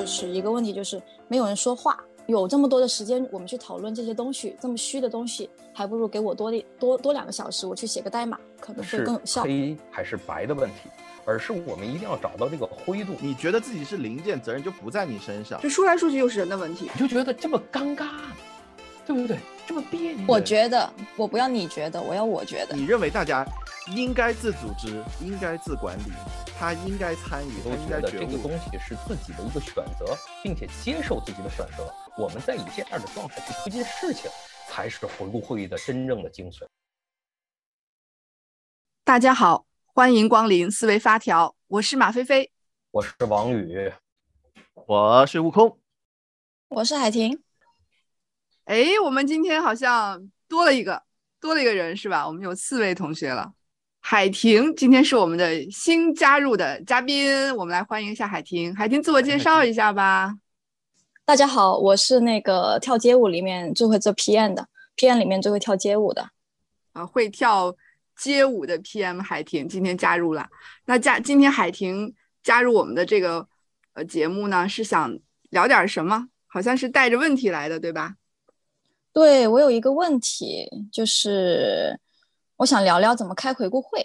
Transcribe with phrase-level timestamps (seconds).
[0.00, 2.02] 就是一个问题，就是没有人说话。
[2.26, 9.42] 有这么多的时间，我们去讨论这些东西，这么虚的东西，还不如给我多多多两个小时，我去写个代码，可能会更有效。
[9.42, 10.88] 黑还是白的问题，
[11.24, 13.14] 而是我们一定要找到这个灰度。
[13.20, 15.60] 你觉得自己是零件，责任就不在你身上。
[15.60, 18.06] 就说来说去又是人的问题，你就觉得这么尴尬，
[19.04, 19.36] 对不对？
[19.66, 20.24] 这么别扭。
[20.28, 22.76] 我觉得，我不要你觉得，我要我觉得。
[22.76, 23.44] 你认为大家
[23.88, 26.12] 应该自组织，应该自管理？
[26.58, 31.92] 他应该参与，都觉得这个东西是自己的一个选择，并且接受自己的选择。
[32.18, 34.30] 我们在以这样的状态去推进事情，
[34.68, 36.66] 才是回顾会议的真正的精髓。
[39.02, 42.52] 大家好，欢迎光临思维发条，我是马飞飞，
[42.90, 43.90] 我是王宇，
[44.86, 45.78] 我是悟空，
[46.68, 47.42] 我是海婷。
[48.64, 51.02] 哎，我们今天好像多了一个，
[51.40, 52.26] 多了一个人是吧？
[52.26, 53.54] 我们有四位同学了。
[54.02, 58.74] 海婷今天是我们的新加入的嘉宾，我们来欢迎一下海婷。
[58.74, 60.34] 海婷，自我介绍一下吧。
[61.24, 66.28] 大家好，我是那个跳街舞里面最会做 PM 的，PM 里面最会跳街舞的。
[66.92, 67.72] 啊，会跳
[68.16, 70.48] 街舞的 PM 海婷今天加入了。
[70.86, 73.46] 那加今天海婷加入我们的这个
[73.92, 75.16] 呃节目呢，是想
[75.50, 76.26] 聊点什么？
[76.48, 78.14] 好像是带着问题来的，对吧？
[79.12, 82.00] 对我有一个问题，就是。
[82.60, 84.04] 我想聊聊怎么开回顾会，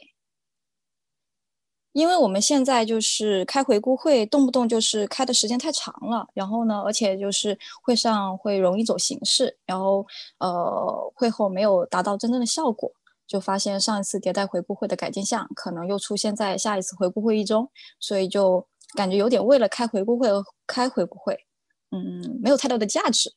[1.92, 12.90] 因为我们现在就是开回顾会，动不动就是开的时间太长了，然后呢，而且就是会上会容易走形式，然后呃，会后没有达到真正的效果，
[13.28, 21.38] 就发现上一次迭代回顾会的改进项可能又出现在下一次回顾会议中，所以就感觉有点为了开回顾会而开回顾会，
[21.92, 23.34] 嗯，没有太大的价值。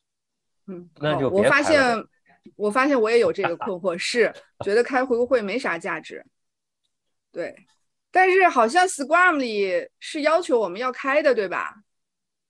[0.68, 2.06] 嗯，那就我发现。
[2.56, 4.32] 我发现我也有这个困惑，是
[4.64, 6.24] 觉得开回顾会没啥价值。
[7.32, 7.54] 对，
[8.10, 11.82] 但是好像 Scrum 里是要求我们要开的，对吧？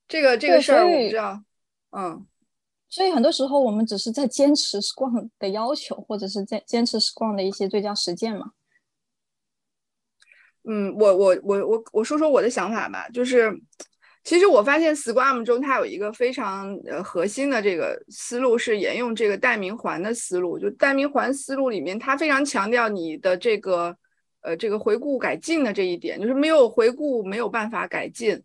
[0.07, 1.43] 这个这个事儿我不知道。
[1.91, 2.27] 嗯，
[2.89, 8.53] 所以很多时候我们只是在坚持 Scrum 的要求，或者是在坚持 Scrum 的一些最佳实践嘛。
[10.65, 13.61] 嗯，我我我我我说说我的想法吧，就是。
[14.25, 23.97] 其实我发现 Scrum 中它有一个非常呃核心的这个思路是沿用这个代名环的思路，就代名环思路里面，它非常强调你的这个
[24.43, 28.43] 呃这个回顾改进的这一点，就是没有回顾没有办法改进，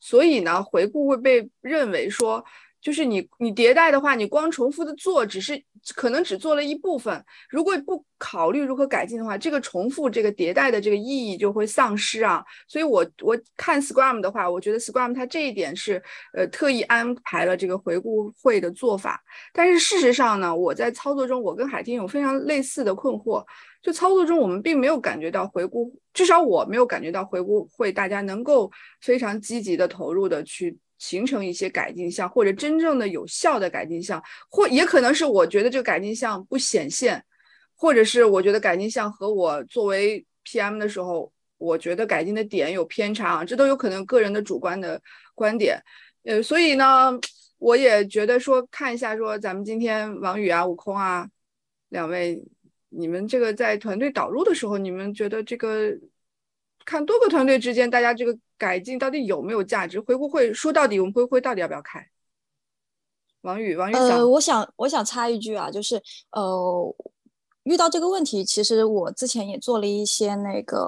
[0.00, 2.44] 所以呢回顾会被认为说。
[2.84, 5.58] 就是你，你迭代的话，你光重复的做，只是
[5.96, 7.24] 可能只做了一部分。
[7.48, 12.44] 如果不考虑如何改进的话，这个重复、这个迭代的这个意义就会丧失啊。
[12.68, 16.02] 所以，我我看 Scrum 的话，我觉得 Scrum 它这一点是
[16.34, 19.18] 呃特意安排了这个回顾会的做法。
[19.54, 23.42] 但是事实上呢，我在操作中，我跟海天有非常类似的困惑。
[23.80, 28.70] 就操作中，我们并没有感觉到回顾，至少我没有感觉到回顾会大家能够
[29.00, 30.78] 非常积极的投入的去。
[30.98, 37.22] 形成一些改进项，或者真正的有效的改进项，或也可能是我觉得这个改进项不显现，
[37.74, 45.00] 或者是我觉得改进项和我作为 PM 的时候，我觉得改进的点有偏差啊，这都有可能个人的主观的
[45.34, 45.78] 观点。
[46.24, 47.12] 呃，所以呢，
[47.58, 51.28] 我也觉得说看一下说咱们今天王宇啊、悟空啊
[51.90, 52.42] 两位，
[52.88, 55.92] 你们这个在团队导入的时候，你们觉得这个？
[56.84, 59.98] 看多个团队之间，大家这个改进到底有没有价值？
[60.00, 62.08] 回顾会说到底，我们回顾会到底要不要开？
[63.42, 66.02] 王宇，王宇想，呃，我想，我想插一句啊，就是
[66.32, 66.96] 呃，
[67.64, 70.80] 遇到这个问题，其实我之前也做了一些那个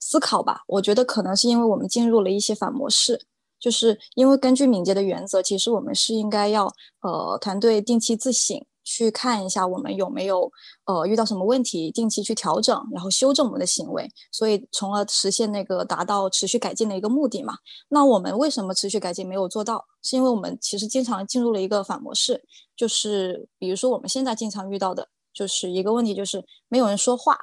[0.00, 0.62] 思考吧。
[0.66, 3.26] 我觉得可能是因为我们进入了一些反模式，
[3.60, 8.64] 就是因为根据敏捷的原则，其实我们是应该要呃团队定期自省。
[8.84, 10.52] 去看一下我们有没有
[10.84, 17.54] 呃遇到什么问题，定期去调整，然后修正我们的行为，所以从而实现那个达到持续改进的一个目的嘛。
[17.88, 19.84] 那我们为什么持续改进没有做到？
[20.02, 22.44] 是因为我们其实经常进入了一个反模式，
[22.76, 27.38] 就是比如说我们现在经常遇到的就是一个问题，就是没有人说话。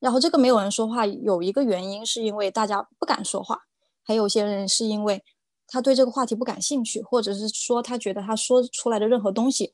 [0.00, 3.60] 然后这个没有人说话有一个原因是因为大家不敢说话，
[4.02, 5.22] 还有些人是因为
[5.68, 9.72] 他对这个话题不感兴趣，或者是说他觉得他说出来的任何东西。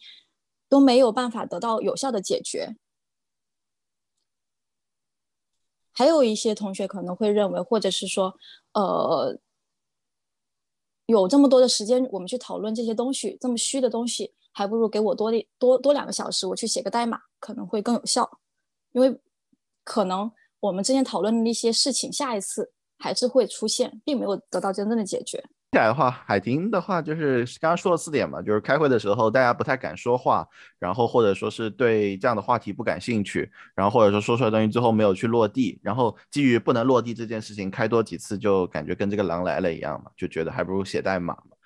[0.69, 2.77] 都没有办法得到有效的解决。
[5.93, 8.37] 还有一些同学可能会认为，或者是说，
[8.75, 9.39] 呃，
[11.07, 18.41] 有这么多的时间，我们去讨论这些东西，这么虚的东西，还不如给我多多多两个小时，我去写个代码，可能会更有效。
[18.93, 19.19] 因为
[19.85, 20.31] 可能
[20.61, 25.43] 我们之前讨论的那些事情，下一次还是会出现，并没有得到真正的解决。
[25.73, 30.47] 起来的话，海婷的话就是刚刚说了四点嘛，就是开会的时候大家不太敢说话，
[30.79, 41.57] 然后或者说是对这样的话题不感兴趣，然后或者说说出来东西最后没有去落地，然后基于不能落地这件事情，开多几次就感觉跟这个狼来了一样嘛，就觉得还不如写代码嘛。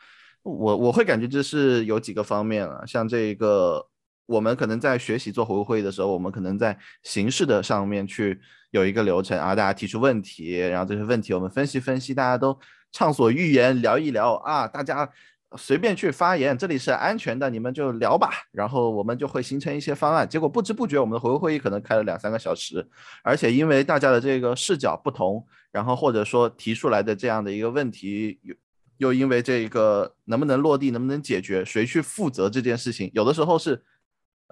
[0.42, 3.86] 我我会感觉这是有几个方面啊，像这个
[4.26, 12.58] 我们可能在学习做回顾会议的时候，我们可能在形式的上面去有一个流程啊，大家提出问题，然后这些问题我们分析分析，大家都。
[12.92, 14.66] 畅所欲言，聊一聊啊！
[14.66, 15.08] 大家
[15.56, 18.30] 随便去发言，这里是安全的，你们就聊吧。
[18.52, 20.28] 然后我们就会形成一些方案。
[20.28, 22.86] 结果不知不觉，我们的回顾会议可能开了两三个小时，
[23.22, 28.54] 而且因为大家的这个视角不同，然后或者说提出来的这样的一个问题，又
[28.98, 33.82] 又因为这个能不能落地，能不能解决，谁去负责这件事情，有的时候是。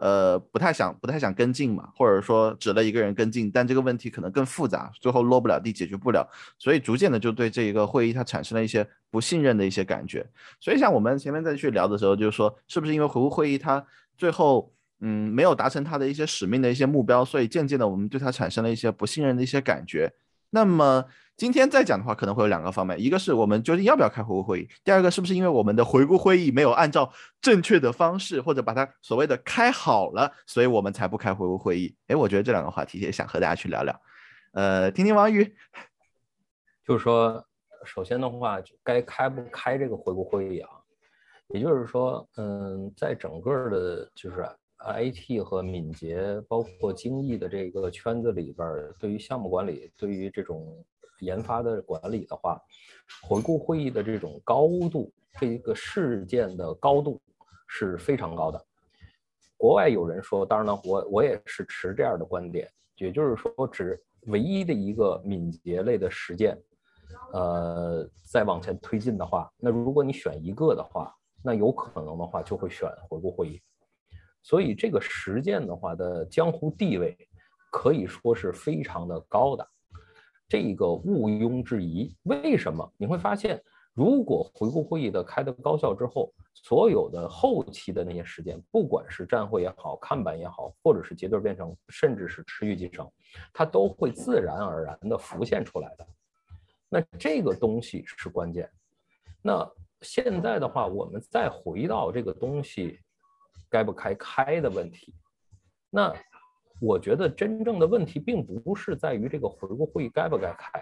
[0.00, 6.28] 呃，不太想不太想跟进嘛，或者说指了一个人跟进，但这个问题可能更复杂，最后落不了地，解决不了，
[6.58, 10.26] 所以逐渐的就对这一个会议它产生了一些不信任的一些感觉。
[10.60, 13.84] 所以像我们前面再去聊的时候，就是说是不是因为回顾会议它
[14.16, 20.12] 最后嗯没有达成它的一些使命的一些目标，所以渐渐的我们对它产生了一些不信任的一些感觉。
[20.50, 21.04] 那么。
[21.38, 27.08] 今天再讲的话，可能会有两个方面，一个是我们究竟要不要开回顾会议，第二个是不是因为我们的回顾会议没有按照
[27.40, 31.94] 正确的方式，或者把它所谓的开好了，所以我们才不开回顾会议。
[32.08, 34.02] 哎，我觉得这两个话题也想和大家去聊聊。
[34.50, 35.54] 呃，听听王宇，
[36.84, 37.46] 就是说，
[37.84, 40.68] 首先的话，该开不开这个回顾会议啊？
[41.54, 44.44] 也就是说，嗯，在整个的，就是
[44.80, 50.84] IT 和敏捷，包括精益的这个圈子里边，对于项目管理，对于这种。
[51.20, 52.60] 研发的管理的话，
[53.22, 57.20] 回顾会议的这种高度，这一个事件的高度
[57.66, 58.64] 是非常高的。
[59.56, 66.56] 国外有人说，当然了，我我也是持这样的观点，也就是说，只唯一的一个敏捷类的实践，
[67.32, 71.12] 呃，再往前推进的话，那如果你选一个的话，
[71.42, 73.60] 那有可能的话就会选回顾会议。
[74.42, 77.16] 所以这个实践的话的江湖地位
[77.70, 79.68] 可以说是非常的高的。
[80.48, 82.16] 这个毋庸置疑。
[82.22, 82.90] 为什么？
[82.96, 83.62] 你会发现，
[83.92, 93.08] 如果回顾会议的开的高效之后，所有的后期的那些时间，不管是站会也好，看板也好，或者是结对编程，甚至是持续集成，
[93.52, 96.06] 它都会自然而然的浮现出来的。
[96.88, 98.68] 那这个东西是关键。
[99.42, 102.98] 那现在的话，我们再回到这个东西
[103.68, 105.14] 该不开开的问题，
[105.90, 106.14] 那。
[106.80, 110.80] 我觉得真正的问题并不是在于这个回顾会议该不该开，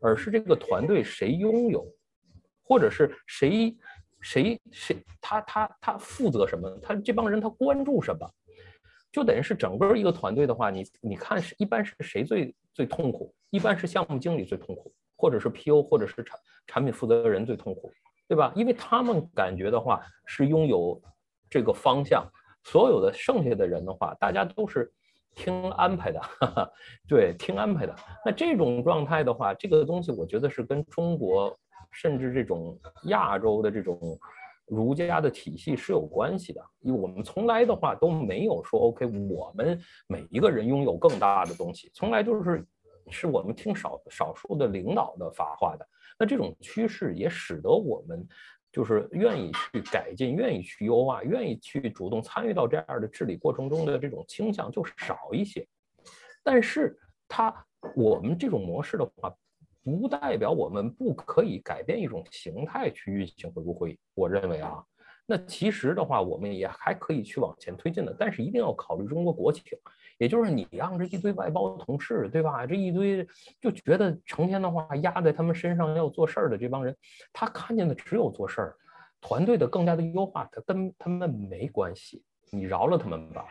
[0.00, 1.86] 而是这个团队谁拥有，
[2.62, 3.76] 或者是谁
[4.20, 8.26] 谁谁他他他负责什么，他这帮人他关注什么，
[9.12, 13.34] 就等于是整个一个团队的话，你你看是一般是谁最最痛苦？
[13.50, 17.92] 一般是项目经理最痛苦，或者是 PO 或者是产产品负责人最痛苦，
[18.26, 18.50] 对吧？
[18.56, 20.98] 因为他们感觉的话是拥有
[21.50, 22.26] 这个方向，
[22.62, 24.90] 所有的剩下的人的话，大家都是。
[25.34, 26.20] 听安排的，
[27.08, 27.94] 对，听安排的。
[28.24, 31.56] 那这种状态的话，这个东西我觉得是跟中国
[31.90, 33.98] 甚至这种亚洲的这种
[34.66, 36.60] 儒家的体系是有关系的。
[36.80, 42.66] 因为我们从来的话都没有说 OK，我们每一个人拥有更大的东西，从来就是
[43.10, 45.86] 是我们听少少数的领导的发话的。
[46.18, 48.26] 那这种趋势也使得我们。
[48.74, 55.64] 就是愿意去改进，愿意去优化，愿意去主动参与到这样的治理过程中的这种倾向就少一些。
[56.42, 56.98] 但是
[57.28, 57.54] 它
[57.94, 59.32] 我们这种模式的话，
[59.84, 63.98] 不代表我们不可以改变一种形态去运行回顾会议。
[64.12, 64.84] 我认为啊，
[65.24, 69.62] 那其实的话，我们也还可以去往前推进的，但是一定要考虑中国国情。
[70.18, 72.64] 也就是你让这一堆外包的同事，对吧？
[72.66, 73.26] 这一堆
[73.60, 76.96] 就觉得成天的话压在他们身上要做事儿的这帮人，
[77.32, 78.76] 他看见的只有做事儿，
[79.20, 82.22] 团队的更加的优化，他跟他们没关系。
[82.50, 83.46] 你饶了他们吧。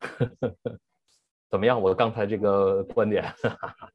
[1.48, 1.80] 怎么样？
[1.80, 3.24] 我刚才这个观点。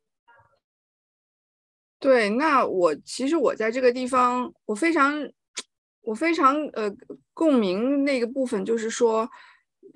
[2.00, 5.14] 对，那我其实我在这个地方，我非常
[6.02, 6.90] 我非常呃
[7.34, 9.30] 共鸣那个部分，就是说，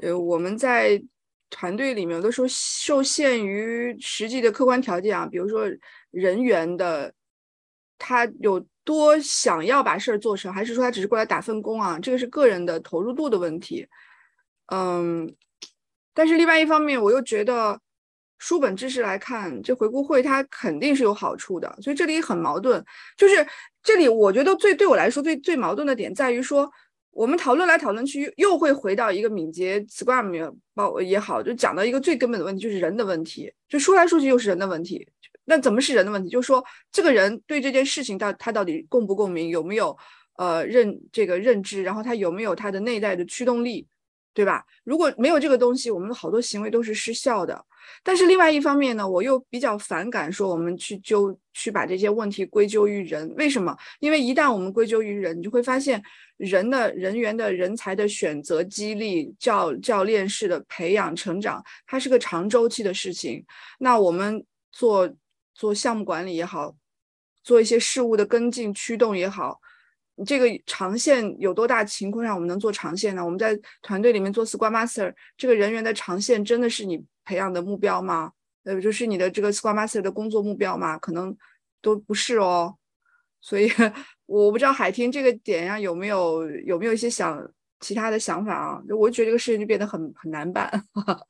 [0.02, 1.02] 呃，我们在。
[1.50, 5.66] 团队里面有的时候受限于实际的客观条件啊，比如说
[6.12, 7.12] 人员的
[7.98, 11.98] 他有多想要把事儿做成，还是说他只是过来打份工啊？
[12.00, 13.88] 这个是个人的投入度的问题。
[14.68, 15.36] 嗯，
[16.14, 17.80] 但是另外一方面，我又觉得
[18.38, 22.84] 书本知识来看，这回顾会它肯定是有好处的，所以这里很矛盾。
[23.18, 23.46] 就是
[23.82, 26.72] 这里我觉得最对我来说最最矛盾的点在于说。
[27.12, 33.52] 我们讨论来讨论去，又会回到一个敏捷 Scrum 包也好，就讲到一个最根本的问题，就是人的问题。
[33.68, 35.08] 就说来说去又是人的问题。
[35.46, 36.30] 那怎么是人的问题？
[36.30, 39.98] 就是说，这个人对这件事情到他到底共不共鸣，有没有
[40.38, 43.88] 呃认这个认知，然后他有没有他的内在的驱动力，
[44.34, 44.64] 对吧？
[44.84, 47.66] 如果没有这个东西，我们好多行为都是失效的。
[48.04, 53.34] 但是另外一方面呢，我又比较反感说我们去纠去把这些问题归咎于人。
[53.38, 53.76] 为什么？
[54.00, 56.02] 因为一旦我们归咎于人，你就会发现
[56.38, 63.46] 人的人员的人才的选择、激励、教教练式的培养、成长，它是个长周期的事情。
[63.80, 65.10] 那我们做。
[65.56, 66.74] 做项目管理也好，
[67.44, 69.60] 做一些事务的跟进驱动也好，
[70.26, 73.24] 这个长线有多大情况下我们能做长线呢？
[73.24, 78.32] 我们在团队里面做 Scrum Master，这个人员的长线真的是你培养的目标吗？
[78.64, 80.98] 呃，就是你的这个 Scrum Master 的工作目标吗？
[80.98, 81.36] 可能
[81.82, 82.76] 都不是哦。
[83.42, 83.72] 所以
[84.26, 87.42] 我不知道海听这个点上有没有有没有一些想
[87.80, 88.82] 其他的想法啊？
[88.90, 90.70] 我觉得这个事情就变得很很难办。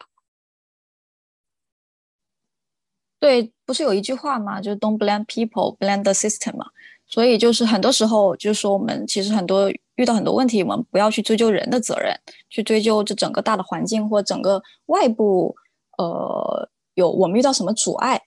[3.19, 6.71] 对，不是有一句话嘛，就是 "Don't blame people, blame the system" 嘛。
[7.09, 12.15] 所以就是很多时候，就是说我们其实很多遇到很多问题，我们不要去追究人的责任，
[12.49, 15.55] 去追究这整个大的环境或整个外部，
[15.97, 18.21] 呃，有我们遇到什么阻碍。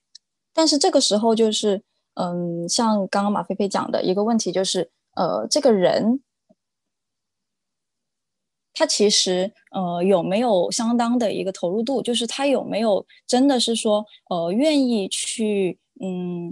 [0.52, 1.82] 但是这个时候就是，
[2.14, 6.20] 嗯，像刚刚马菲菲讲的一个问题，就是呃，这个人。
[8.74, 12.00] 他其实呃有没有相当的一个投入度？
[12.00, 16.50] 就是他有没有真的是说呃愿意去嗯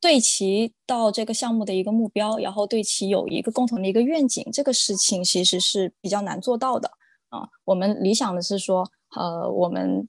[0.00, 6.90] 对齐到这个项目的一个目标，然后对其有一个共同的一个愿景，这个事情其实是比较难做到的
[7.28, 7.48] 啊。
[7.64, 10.08] 我们理想的是说呃我们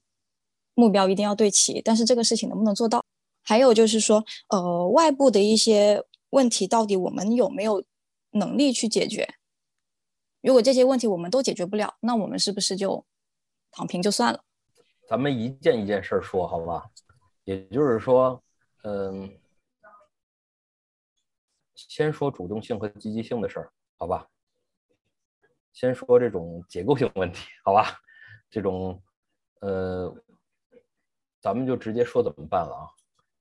[0.76, 3.04] 目标一定要对齐，但是这个事情能不能做到？
[3.44, 7.84] 还有就是说呃外部的一些问题，到底我们有没有
[8.32, 9.28] 能力去解决？
[10.42, 13.04] 如果这些问题我们都解决不了，那我们是不是就
[13.72, 14.44] 躺平就算了？
[15.10, 16.86] 咱们一件一件事儿说，好吧？
[17.46, 18.40] 也就是说，
[18.84, 19.28] 嗯，
[21.88, 24.28] 先说主动性和积极性的事儿，好吧？
[25.72, 27.86] 先说这种结构性问题，好吧？
[28.50, 29.02] 这种，
[29.62, 30.14] 呃，
[31.40, 32.88] 咱们就直接说怎么办了啊？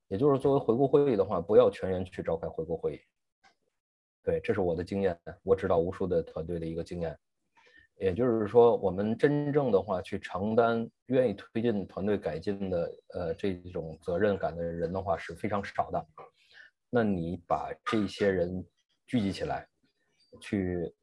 [0.08, 3.00] 也就是作为回顾会议的话，不要全员去召开回顾会议。
[4.22, 7.18] 对，这是我的经验，我指导无数的团队的一个经验。
[7.96, 16.06] 也就是说，我们真正的话去承担、愿意推进团队改进的呃这种责任感的人的话是非常少的。
[16.90, 18.64] 那你把这些人
[19.06, 19.66] 聚集起来，
[20.40, 20.94] 去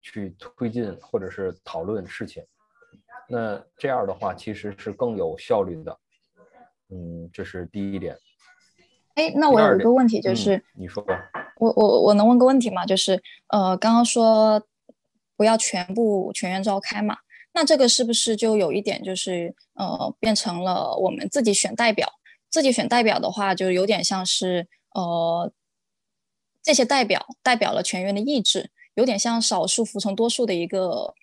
[0.00, 2.44] 去推进或者是讨论事情，
[3.28, 5.98] 那这样的话其实是更有效率的。
[6.90, 8.16] 嗯，这是第一点。
[9.14, 11.30] 哎，那我有一个问题就是，你说吧。
[11.56, 12.86] 我我我能问个问题吗？
[12.86, 14.64] 就是呃，刚刚说
[15.36, 17.18] 不要全部全员召开嘛，
[17.52, 22.08] 那这个是不是就有一点就是呃，变成了我们自己选代表？
[22.50, 25.52] 自己选代表的话，就有点像是呃，
[26.62, 31.14] 这些代表代表了全员的意志，有点像少数服从多数的一个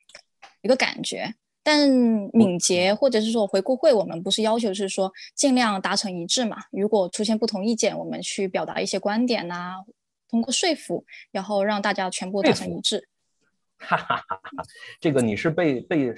[0.62, 1.36] 一个感觉。
[1.63, 1.89] 但
[2.32, 6.58] 敏捷或者是说回顾会，我们不是要求是说尽量达成一致嘛？
[6.72, 9.84] 如果出现不同意见，我们去表达一些观点呐。
[10.29, 13.08] 通过说服，然后让大家全部达成一致。
[13.77, 14.63] 哈哈哈哈
[15.00, 16.13] 这个你是被被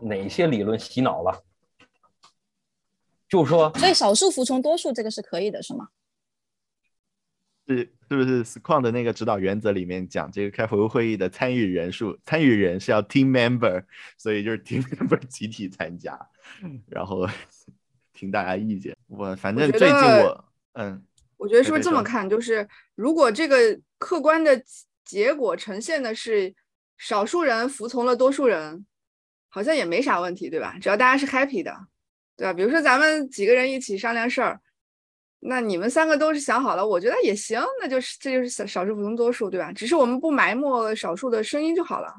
[0.00, 1.42] 哪些理论洗脑了？
[3.28, 5.88] 就是说，所以少数服从多数，这个是可以的，是吗？
[7.68, 7.78] 是
[8.08, 13.84] 是不是 Scrum 的那个指导原则里面讲，这个开回顾会议的参与人数，参与人是要 team member，
[14.16, 16.16] 所以就是 team member 集体参加，
[16.86, 17.26] 然后
[18.14, 18.96] 听大家意见。
[19.08, 21.02] 我反正最近我嗯。
[21.38, 22.26] 我觉得是不是这么看？
[22.26, 24.62] 就是如果这个客观的
[25.04, 26.54] 结果呈现的是
[26.96, 28.86] 少数人服从了多数人，
[29.50, 30.78] 好像也没啥问题，对吧？
[30.80, 31.76] 只要大家是 happy 的，
[32.36, 32.52] 对吧？
[32.52, 34.60] 比如说咱们几个人一起商量事儿，
[35.40, 39.72] 那你们三个都是想好了，我觉得也行，那就是这就是少少数服从多数，对吧？
[39.72, 42.12] 只是我们不埋没少数的声音就好了。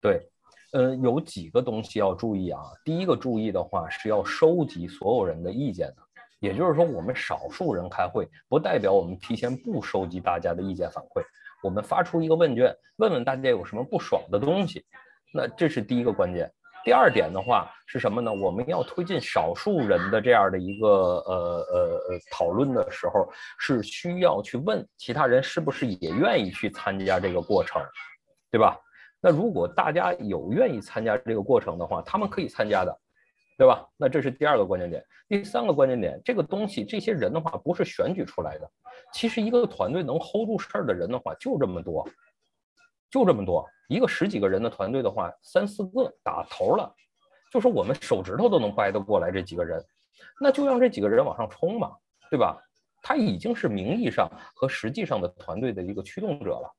[0.00, 0.28] 对，
[0.72, 2.60] 呃，有几个东西要注意啊。
[2.84, 5.96] 第一个注意的话是要收集所有人的意见的。
[6.40, 11.22] 也就是说，我们少数人开会，不代表我们提前不收集大家的意见反馈。
[11.62, 14.84] 我们发出一个问卷，问问大家有什么不爽的东西。
[15.32, 16.52] 那这是第一个关键。
[16.84, 18.32] 第二点的话是什么呢？
[18.32, 27.80] 我们要推进少数人的这样的一个呃呃呃讨论的时候，是需要去问其他人是不是也愿意去参加这个过程，
[28.50, 28.78] 对吧？
[29.20, 32.98] 那如果大家有愿意参加这个过程的话，他们可以参加的。
[33.58, 33.86] 对吧？
[33.96, 35.04] 那这是第二个关键点。
[35.28, 38.68] 第三个关键点，这个东西，这些人的话不是选举出来的。
[39.12, 42.04] 其实一个团队能 hold 住事儿的人的话，就这么多，
[43.12, 43.64] 就这么多。
[43.88, 46.92] 一个十几个人的团队的话，三四个打头了，
[47.52, 49.80] 就是我们手指头都能掰得过来这几个人。
[50.40, 51.92] 那就让这几个人往上冲嘛，
[52.30, 52.58] 对吧？
[53.02, 56.72] 他已经是名义上和实际上的团队的一个驱动者了，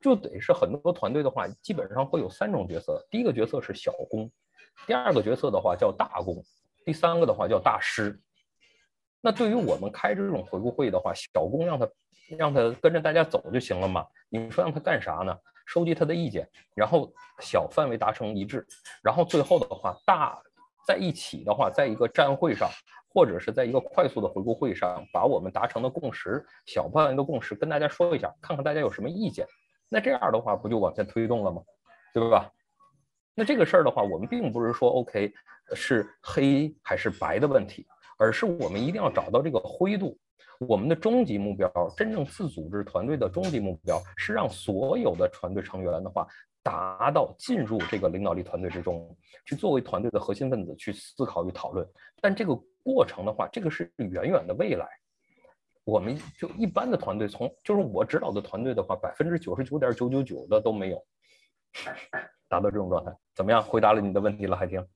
[0.00, 3.06] 就得是很多团队的话，基本上会有三种角色。
[3.10, 4.30] 第一个角色是小工，
[4.86, 6.42] 第二个角色的话叫大工，
[6.84, 8.18] 第三个的话叫大师。
[9.20, 11.88] 那对于我们开这种回顾会的话，小工让他
[12.38, 14.06] 让他跟着大家走就行了嘛？
[14.28, 15.36] 你说让他干啥呢？
[15.66, 18.66] 收集他的意见，然后小范围达成一致，
[19.02, 20.40] 然后最后的话大
[20.86, 22.68] 在一起的话，在一个站会上。
[23.08, 29.46] 或者是在一个快速的回顾会上，把我们达成的共识、小范围的共识跟大家说一下，看看大家有什么意见。
[29.88, 31.62] 那这样的话，不就往前推动了吗？
[32.12, 32.52] 对吧？
[33.34, 35.32] 那这个事儿的话，我们并不是说 OK
[35.74, 40.18] 是黑还是白的问题，而是我们一定要找到这个灰度。
[40.58, 46.26] 我们的终极目标，真正自组织团队的终极目标，是让所有的团队成员的话，
[46.62, 51.86] 达到进入这个领导力团队之中，去作为团队的核心分子去思考与讨论。
[52.20, 52.58] 但这个。
[52.86, 54.86] 过程的话，这个是远远的未来。
[55.82, 61.04] 我们就一般的团队，从就是我指导的团队的话，百分之九十九点九九九的都没有
[62.48, 63.12] 达到这种状态。
[63.34, 63.60] 怎么样？
[63.60, 64.86] 回答了你的问题了，海婷？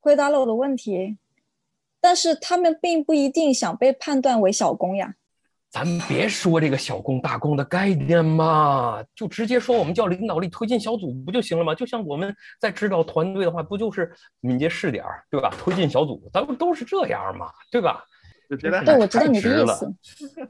[0.00, 1.18] 回答了我的问题，
[2.04, 5.14] 但是他们并不一定想被判断为小工呀。
[5.70, 11.74] 咱别说这个小工大工的概念嘛，就直接说我们叫领导力推进小组不就行了吗？
[11.74, 15.48] 就像我们在指导团队的话，不就是敏捷试点对吧？
[15.58, 18.04] 推进小组，咱不都是这样嘛，对吧？
[18.50, 19.94] 对，我知道你的意思。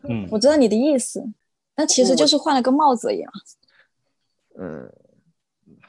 [0.08, 1.22] 嗯，我知道你的意思，
[1.76, 3.32] 那其实就是换了个帽子一样。
[4.58, 4.92] 嗯，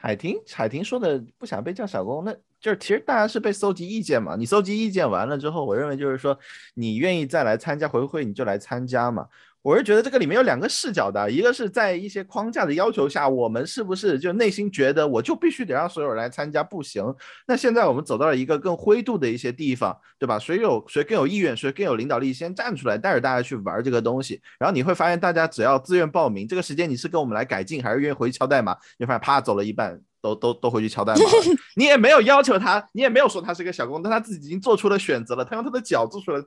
[0.06, 2.32] 海婷，海婷说的不想被叫小工，那。
[2.58, 6.36] 就是其实大家是被搜集意见嘛，你搜集意见完了之后，我认为就是说
[6.74, 9.26] 你愿意再来参加回馈，你就来参加嘛。
[9.66, 17.02] 我是觉得这个里面有两个视角的，一个是在一些框架的要求下，我们是不是就内心觉得我就必须得让所有人来参加不行？
[17.48, 20.38] 那现在我们走到了一个更灰度的一些地方，对吧？
[20.38, 24.40] 谁有谁更有意愿，谁更有领导力，先站出来带着大家去玩这个东西。
[24.56, 28.76] 然后你会发现，大家只要自愿报名，这个时间你是跟我们来改进，还是愿意回去敲代码？
[28.98, 31.20] 你发现啪走了一半，都都都回去敲代码。
[31.74, 36.40] 你也没有要求他，你也没有说他是个小工，但他自己已经做出了选择了，他用他的脚做出了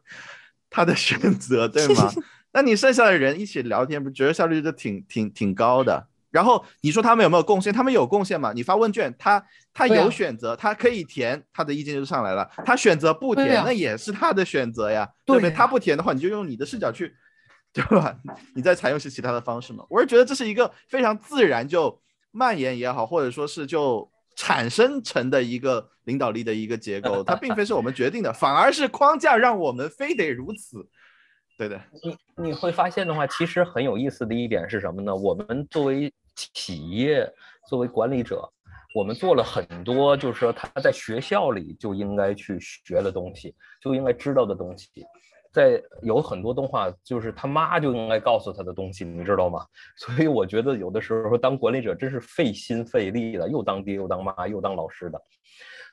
[0.69, 2.11] 他的选择，对吗？
[2.51, 6.07] 那你剩下的人一起聊天，不觉得效率就挺挺挺高的？
[6.31, 7.73] 然后你说他们有没有贡献？
[7.73, 8.53] 他们有贡献吗？
[8.53, 12.47] 你发问卷，他他有选择，他可以填，他的意见就上来了。
[12.65, 15.49] 他选择不填，那也是他的选择呀，对不对？
[15.49, 17.13] 他不填的话，你就用你的视角去，
[17.73, 18.15] 对吧？
[18.53, 19.83] 你再采用些其他的方式嘛。
[19.89, 21.99] 我是觉得这是一个非常自然就
[22.31, 24.07] 蔓延也好，或者说是就
[24.39, 30.87] 产生成的一个领导力的一个结构， 它并非是我们决定的，反而是框架让我们非得如此。
[31.57, 35.13] 对的，你你会发现的话，其实很有意思的一点是什么呢？
[35.13, 37.29] 我们作为企业，
[37.67, 38.49] 作为管理者，
[38.95, 45.03] 我们做了很多，就是说他在学校里就应该去学的东西，就应该知道的东西，
[45.51, 49.65] 在有很多动画，就是他妈就应该告诉他的东西，你知道吗？
[49.97, 55.21] 所以我觉得有的时候说当管理者真是费心费力的，又当爹又当妈又当老师的，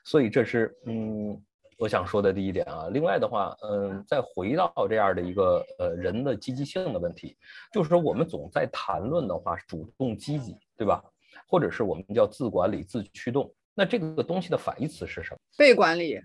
[0.03, 1.41] 所以这是嗯。
[1.79, 7.37] 我想说的第一点啊，另外的话，嗯，再回到这样的一个呃人的积极性的问题，
[7.71, 11.03] 就是说我们总在谈论的话，主动积极，对吧？
[11.47, 15.37] 或者是我们叫自管理、自驱动，那这个东西的反义词是什么？
[15.55, 16.19] 被管理、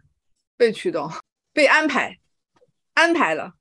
[0.57, 1.07] 被驱动、
[1.53, 2.19] 被安排、
[2.95, 3.53] 安排了。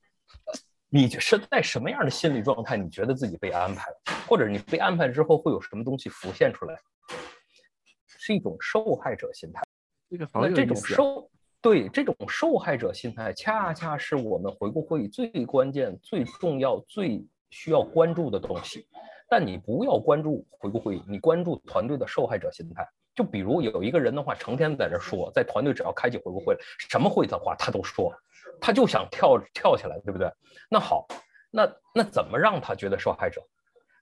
[0.89, 2.75] 你是在什么样的心理状态？
[2.75, 6.75] 你觉得自己被安排了，或者你被安排之后会有什么东西浮现出来？
[8.07, 9.61] 是一种受害者心态。
[10.09, 11.29] 这个好有这种受。
[11.63, 18.87] 对这种受害者心态，恰恰是我们回顾会议最关键、最重要、最需要关注的东西。
[19.29, 22.83] 但你不要关注回顾会议，你关注团队的受害者心态。
[23.13, 28.11] 就比如有一个人的话，成天在这说，在团队只要开起回顾会，什么会的话他都说，
[28.61, 30.31] 他就想跳跳起来，对不对？
[30.69, 31.05] 那好，
[31.51, 33.41] 那那怎么让他觉得受害者？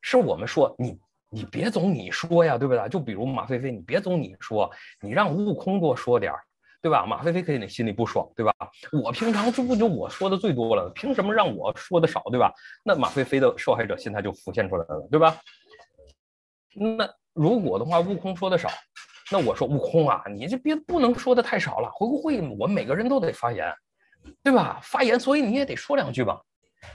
[0.02, 2.90] 是我们说你你别总你说呀，对不对？
[2.90, 4.70] 就比如马飞飞，你别总你说，
[5.02, 6.40] 你让悟空多说点儿。
[6.82, 7.06] 对吧？
[7.06, 8.54] 马飞飞肯定心里不爽，对吧？
[9.04, 12.54] 我平常这不就我说的最多了，凭什么让我说的少，对吧？
[12.86, 15.38] 那马飞飞的受害者心态就浮现出来了，对吧？
[16.74, 18.70] 那如果的话，悟空说的少，
[19.30, 21.92] 那我说悟空啊，你这别不能说的太少了。
[21.92, 23.70] 回顾会我们每个人都得发言，
[24.44, 24.80] 对吧？
[24.82, 26.42] 发言，所以你也得说两句吧。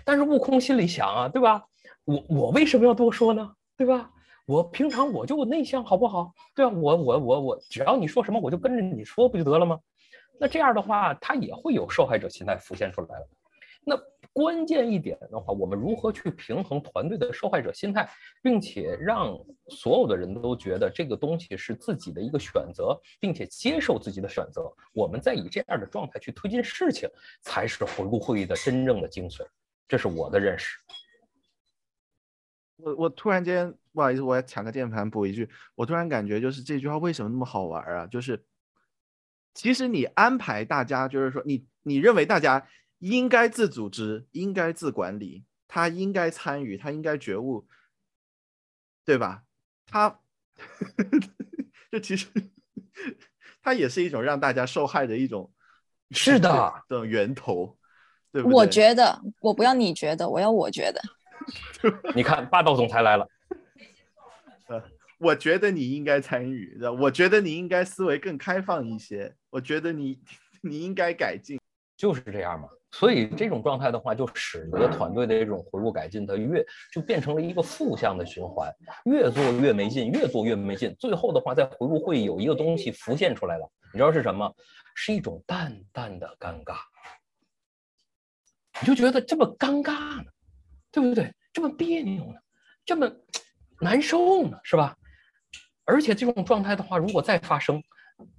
[0.05, 1.63] 但是悟空心里想啊，对吧？
[2.05, 3.55] 我我为什么要多说呢？
[3.77, 4.11] 对吧？
[4.47, 6.33] 我平常我就内向，好不好？
[6.55, 9.79] 对啊，我我我我，只要你说什么，我就跟着你说，不就得了吗？
[10.39, 13.29] 那这样的话，他也会有受害者心态浮现出来了。
[13.87, 14.01] 那
[14.33, 18.09] 关键一点的话，我们如何去平衡团队的受害者心态，
[18.43, 27.09] 并且让所有的人都觉得这个东西是自己的一个选择，并且接受自己的选择，我们再以这样的状态去推进事情，
[27.43, 29.47] 才是回顾会议的真正的精髓。
[29.87, 30.79] 这是我的认识。
[32.79, 38.07] 我我突然间不好意思，我要抢个键盘补一句，我突然感觉就是这句话为什么那么好玩啊？
[38.09, 38.45] 就是
[39.53, 42.67] 其实你安排大家，就是说你你认为大家。
[43.11, 47.67] 应该自组织，应该自管理，他应该参与，他应该觉悟，
[49.05, 49.43] 对吧？
[49.87, 50.21] 他，
[51.93, 52.29] 这其实
[53.63, 55.53] 他也是一种让大家受害的一种，
[56.13, 57.77] 是的 的源头，
[58.33, 58.55] 对不对？
[58.57, 61.03] 我觉得，我不要你觉得，我要我觉得。
[62.17, 63.29] 你看，霸道总裁来了。
[64.69, 64.83] 呃，
[65.19, 70.19] 我觉得你应该参与，我觉得你应该思维更开放一些，我觉得你
[70.63, 71.61] 你应该改进，
[71.99, 72.67] 就是这样嘛。
[72.97, 78.73] 所以这种状态的话，就使得团队的这种回顾改进的越就变成了一个负向的循环，
[79.07, 80.95] 越做越没劲，越做越没劲。
[80.97, 84.49] 最后的话，在回顾会有一个东西浮现出来了，你知道是什么？
[84.95, 86.77] 是一种淡淡的尴尬。
[88.81, 90.31] 你就觉得这么尴尬呢，
[90.93, 91.35] 对不对？
[91.53, 92.39] 这么别扭呢，
[92.85, 93.11] 这么
[93.81, 94.97] 难受呢，是吧？
[95.85, 97.83] 而且这种状态的话，如果再发生。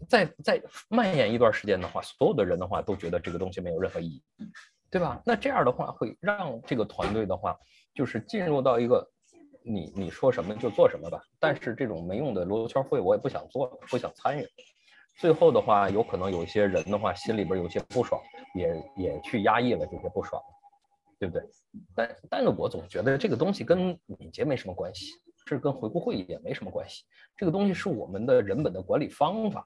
[0.08, 4.24] 再再蔓延一段时间的话，所有的人的话都觉得这个东西没有任何意义，
[4.90, 5.22] 对吧？
[5.26, 7.58] 那这样的话会让这个团队的话，
[7.94, 9.06] 就是进入到一个
[9.64, 11.22] 你你说什么就做什么吧。
[11.40, 14.48] 但是这种没用的罗圈会我也不想做，不想参与。
[15.18, 18.22] 最后的话，有可能有一些人的话心里边有些不爽，
[18.54, 20.42] 也也去压抑了这些不爽，
[21.20, 21.42] 对不对？
[21.96, 25.08] 但但是我总觉得这个东西跟敏捷没什么关系。
[25.46, 27.04] 这跟回顾会议也没什么关系，
[27.38, 29.64] 这个东西是我们的人本的管理方法，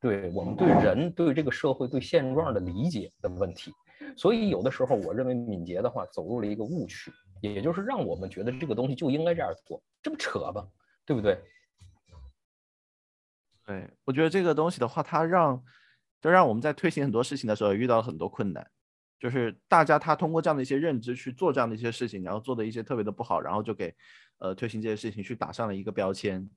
[0.00, 3.74] 对我们对人、对这个社会、对现状的理解的问题。
[4.16, 10.66] 所以有的时候，我认为敏捷的话走入了一个误区，也就是让我们觉得这个东西就应该这样做，这不扯吧？
[11.04, 11.42] 对不对？
[13.66, 15.62] 对，我觉得这个东西的话，它让
[16.20, 18.70] 就让我们在推行很多事情的时候遇到了很多困难，
[19.18, 23.94] 就是大家他通过这样的一些认知去做这样的一些事情，然后做的一些特别的不好，然后就给。
[24.40, 26.48] 呃，推行这些事情去打上了一个标签，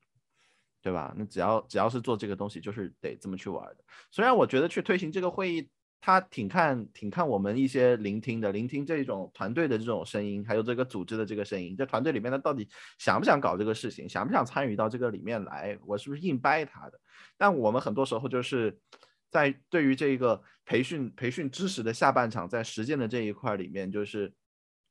[0.83, 1.11] 对吧？
[1.17, 3.77] 那只要只要是做这个东西，就是得这么去玩的。
[4.11, 5.67] 虽然我觉得去推行这个会议，
[5.99, 11.75] 他挺看挺看我们一些聆听的，聆听这种团队的这种声音，还有这个组织的这个声音。
[11.75, 12.69] 在团队里面他到底
[12.99, 15.75] 想不想搞这个事情，想不想参与到这个里面来？
[15.83, 16.99] 我是不是硬掰他的？
[17.35, 18.77] 但我们很多时候就是
[19.31, 24.31] 在对于这个培训培训知识的下半场，在实践的这一块里面，就是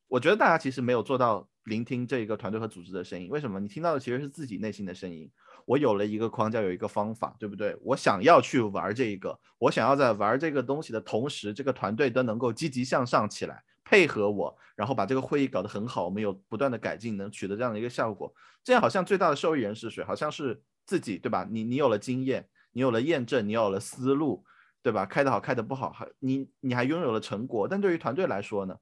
[0.08, 1.46] 我觉得大家其实没有做到。
[1.64, 3.60] 聆听这个团队和组织的声音，为什么？
[3.60, 5.30] 你听到的其实是自己内心的声音。
[5.66, 7.76] 我有了一个框架，有一个方法，对不对？
[7.82, 16.06] 我想要去玩这一个，我想要在玩这个东西的同时，这个团队都能够积极向上起来，配合我，然后把这个会议搞得很好。
[16.06, 18.34] 我们有不断的改进，能取得这样的一个效果。
[18.64, 20.02] 这样好像最大的受益人是谁？
[20.02, 21.46] 好像是自己，对吧？
[21.48, 24.44] 你你有了经验，你有了验证，你有了思路，
[24.82, 25.06] 对吧？
[25.06, 27.66] 开得好，开得不好，还你你还拥有了成果。
[27.68, 28.76] 但对于团队来说呢？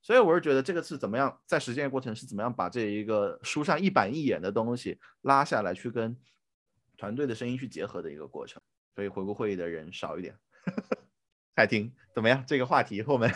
[0.00, 6.16] 所以我是觉得这个是怎么样在实践过程是怎么样把这一个书上一板一眼的东西拉下来，去跟
[6.96, 8.60] 团队的声音去结合的一个过程。
[8.96, 10.36] 所以回顾会议的人少一点，
[11.56, 12.44] 海婷怎么样？
[12.46, 13.32] 这个话题后面，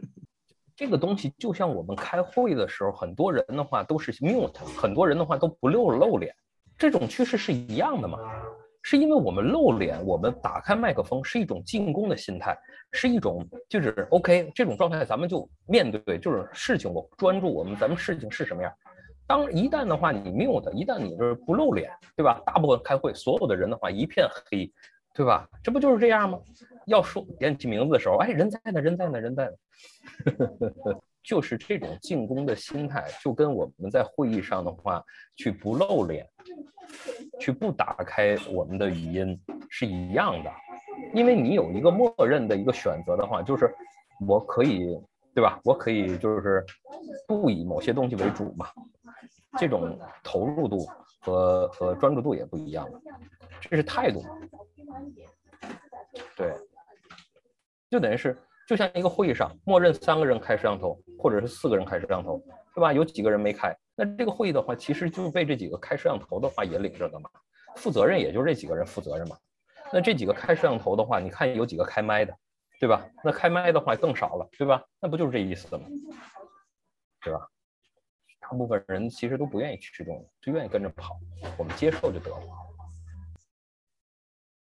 [0.74, 6.34] 这个东西就像我们开会的时候，很多人的话都是 mute，很多人的话都不露露脸，
[6.78, 8.18] 这种趋势是一样的嘛？
[8.82, 12.56] 是因为我们露脸，我们打开麦克风是一种进攻的心态，
[12.92, 18.72] 是一种就是 OK 这种状态，咱们就面对就是事情，我专注我们咱们事情是什么样。
[19.26, 22.40] 当一旦的话你 mute，一旦你就是不露脸，对吧？
[22.44, 24.72] 大部分开会所有的人的话一片黑，
[25.14, 25.48] 对吧？
[25.62, 26.38] 这不就是这样吗？
[26.86, 29.52] 要说点起名字的时候，哎，人在呢，人在呢，人在呢。
[31.22, 35.02] 就是这种进攻的心态，就跟我们在会议上的话，
[35.36, 36.26] 去不露脸，
[37.38, 40.50] 去不打开我们的语音是一样的。
[41.14, 43.72] 因为你有一个默认的一个选择的话，就是
[44.26, 44.98] 我可以，
[45.34, 45.60] 对吧？
[45.64, 46.64] 我可以就是
[47.28, 48.66] 不以某些东西为主嘛。
[49.58, 50.86] 这种投入度
[51.20, 52.88] 和和专注度也不一样，
[53.60, 54.22] 这是态度。
[56.36, 56.54] 对，
[57.90, 58.36] 就等于是。
[58.70, 62.40] 就像一个会议上，默认三个人开摄像头，或者是四个人开摄像头，
[62.72, 62.92] 对吧？
[62.92, 67.28] 有几个人没开，那这个会议的话，其实就是被这几个开摄像头的话也领着的嘛。
[67.74, 69.36] 负责任也就这几个人负责任嘛。
[69.92, 72.32] 那这几个开摄像头的话，你看有几个开麦的，
[72.78, 73.04] 对吧？
[73.24, 74.80] 那开麦的话更少了，对吧？
[75.00, 75.82] 那不就是这意思吗？
[77.24, 77.40] 对吧？
[78.38, 81.18] 大部分人其实都不愿意去这种，就愿意跟着跑，
[81.58, 82.69] 我们接受就得了。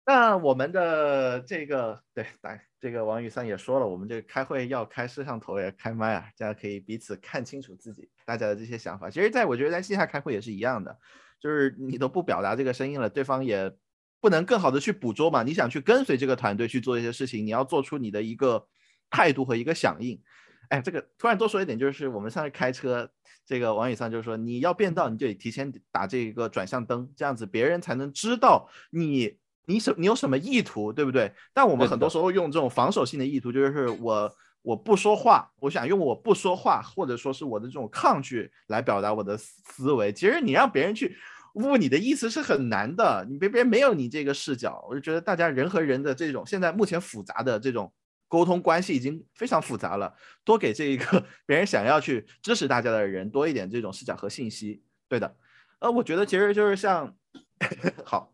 [0.08, 9.10] 那我们的这个对，来这个王宇三也说了，我们这个开会要开摄像头，也开麦啊，大家可以彼此看清楚自己大家的这些想法。
[9.10, 10.96] 其实，在我觉得在线下开会也是一样的，
[11.40, 13.76] 就是你都不表达这个声音了，对方也
[14.20, 15.42] 不能更好的去捕捉嘛。
[15.42, 18.64] 你想去跟随这个团队去做一些事情，你要做出你的一个
[19.10, 20.22] 态度和一个响应。
[20.68, 23.10] 哎，这个突然多说一点，就是我们上次开车，
[23.44, 29.36] 这个王宇桑就说，你要变道，你就得提前打这个转向灯，这样子别人才能知道你。
[29.66, 31.33] 你什你有什么意图，对不对？
[31.52, 40.12] 但我们很多时候用这种防守性的意图，就是我我不说话，我想用我不说话，或者说是我的这种抗拒来表达我的思维。
[40.12, 41.16] 其实你让别人去
[41.55, 44.87] 悟你的意思是很难的，你别别人没有你这个视角。
[44.88, 47.92] 我就觉得大家人和人的这种现在目前复杂的这种
[48.29, 54.83] 沟通关系已经非常复杂了，多给这一个 别人想要去支持大家的人多一点这种视角和信息。
[55.09, 55.37] 对的，
[55.81, 57.16] 呃，我觉得其实就是像
[58.05, 58.33] 好，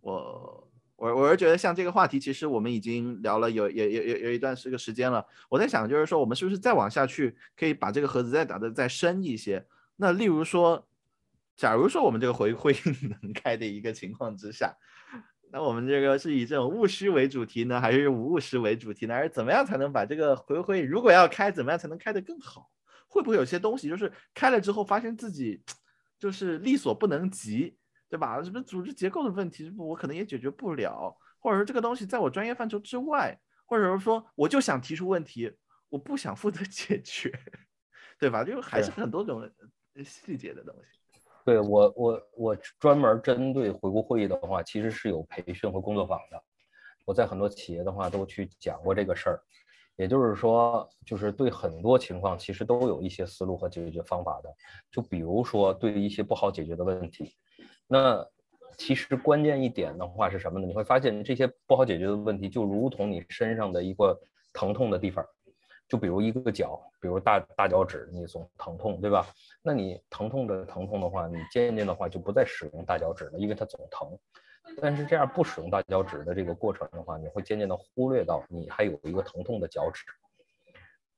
[0.00, 0.69] 我。
[1.00, 5.24] 我我是觉得像这个话题，其实我们已经聊了有也也有有一段是个时间了。
[5.48, 9.64] 我在想，就是说我们是不是再往下去，可以把这个盒子再打得再深一些？
[9.96, 10.86] 那例如说，
[11.56, 12.76] 假如说我们这个回会
[13.22, 14.76] 能开的一个情况之下，
[15.50, 19.14] 那我们这个是以这种务实为主题呢，还是无务实为主题呢？
[19.14, 22.68] 还是怎么样才能把这个回会如果要开，怎么样才能开得更好？
[23.08, 25.62] 会不会有些东西就是开了之后发现自己
[26.20, 27.78] 就是力所不能及？
[28.10, 28.42] 对吧？
[28.42, 35.56] 什么组织结构的问题，我可能也解决不了，或者说这个东西在我专业范畴之外，或者是说我就想提出问题，
[35.88, 37.32] 我不想负责 解决，
[38.18, 38.42] 对吧？
[38.42, 39.48] 就还是很多种
[40.04, 40.98] 细节的东西。
[41.44, 46.42] 对我，我我专门针对回顾会议的话，其实是有培训和工作坊的。
[47.04, 49.40] 我在很多企业的话都去讲过这个事儿，
[49.94, 54.52] 也就是说，就是对很多情况其实都有一些思路和解决方法的。
[54.90, 57.36] 就比如说对于一些不好解决的问题。
[57.92, 58.24] 那
[58.78, 60.64] 其实关键一点的话是什么呢？
[60.64, 64.16] 你会发现这些不好解决的问题，就如同你身上的一个
[64.52, 65.26] 疼痛的地方，
[65.88, 69.26] 就比如一个脚，比如大大脚趾，你总疼痛，对吧？
[69.60, 74.16] 那你疼痛的疼痛的话，你渐渐的话就不再使用大脚趾了，因为它总疼。
[74.80, 80.04] 但是这样不使用大脚趾的这个过程的话，你会渐渐的忽略到你还有一个疼痛的脚趾。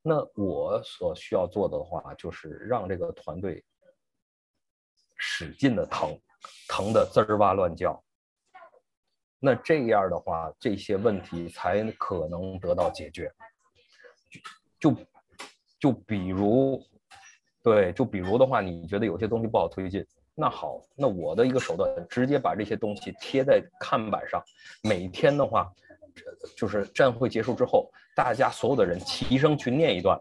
[0.00, 3.62] 那我所需要做的话，就是让这个团队
[5.18, 6.18] 使劲的疼。
[6.68, 8.02] 疼得滋儿哇乱叫，
[9.38, 13.30] 那这样的话，这些问题才可能得到解决。
[14.80, 14.94] 就
[15.78, 16.82] 就比如，
[17.62, 24.42] 对，就比如的话，你觉得有些东西不好推进，那好，那我的一个手段，直接把这些东西贴在看板上，
[24.82, 25.70] 每天的话，
[26.56, 30.20] 就是站会结束之后，大家所有的人齐声去念一段，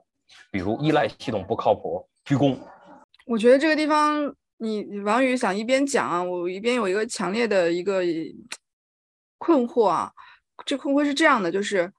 [0.51, 2.57] 比如依赖系统不靠谱，鞠躬。
[3.25, 4.36] 我觉得这个地方。
[4.62, 8.02] 你王宇想一边讲啊，我一边有一个强烈的一个
[9.39, 10.12] 困惑啊。
[10.63, 11.91] 这困惑是这样的，就是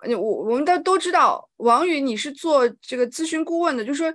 [0.00, 4.10] 我我们都都知道，王宇你是做这个咨询顾问的，就是说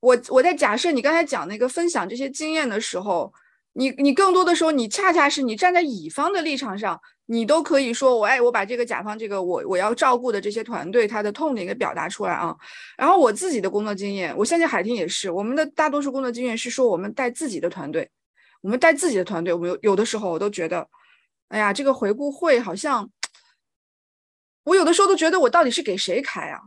[0.00, 3.30] 我我在假设你刚才讲那个分享这些经验的时候，
[3.74, 6.98] 你你更多的时候，你恰恰是你站在乙方的立场上。
[7.26, 12.54] 你都可以说我哎，我把这个甲方这个我我要照顾的这些团队他的痛点给表达出来啊。
[12.98, 18.10] 然后我自己的工作经验，我相信海天也是，我们的大多数工作经验是说我们带自己的团队，
[18.60, 20.86] 我们带自己的团队，我们有有的时候我都觉得，
[21.48, 23.08] 哎呀，这个回顾会好像，
[24.64, 26.60] 我有的时候都觉得我到底是给谁开啊？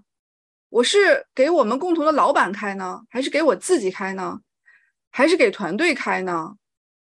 [0.69, 4.39] 我是给我们共同的老板开呢，还是给我自己开呢？
[5.11, 6.55] 还是给团队开呢？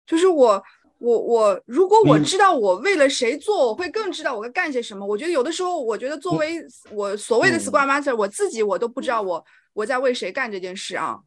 [0.07, 0.63] 就是我。
[0.99, 5.05] 我我如果我知道我为了谁做，我会更知道我该干些什么。
[5.05, 6.59] 我觉得有的时候，我觉得作为
[6.91, 11.19] 我所谓的 Scrum Master，我自己我都不知道我我在为谁干这件事啊。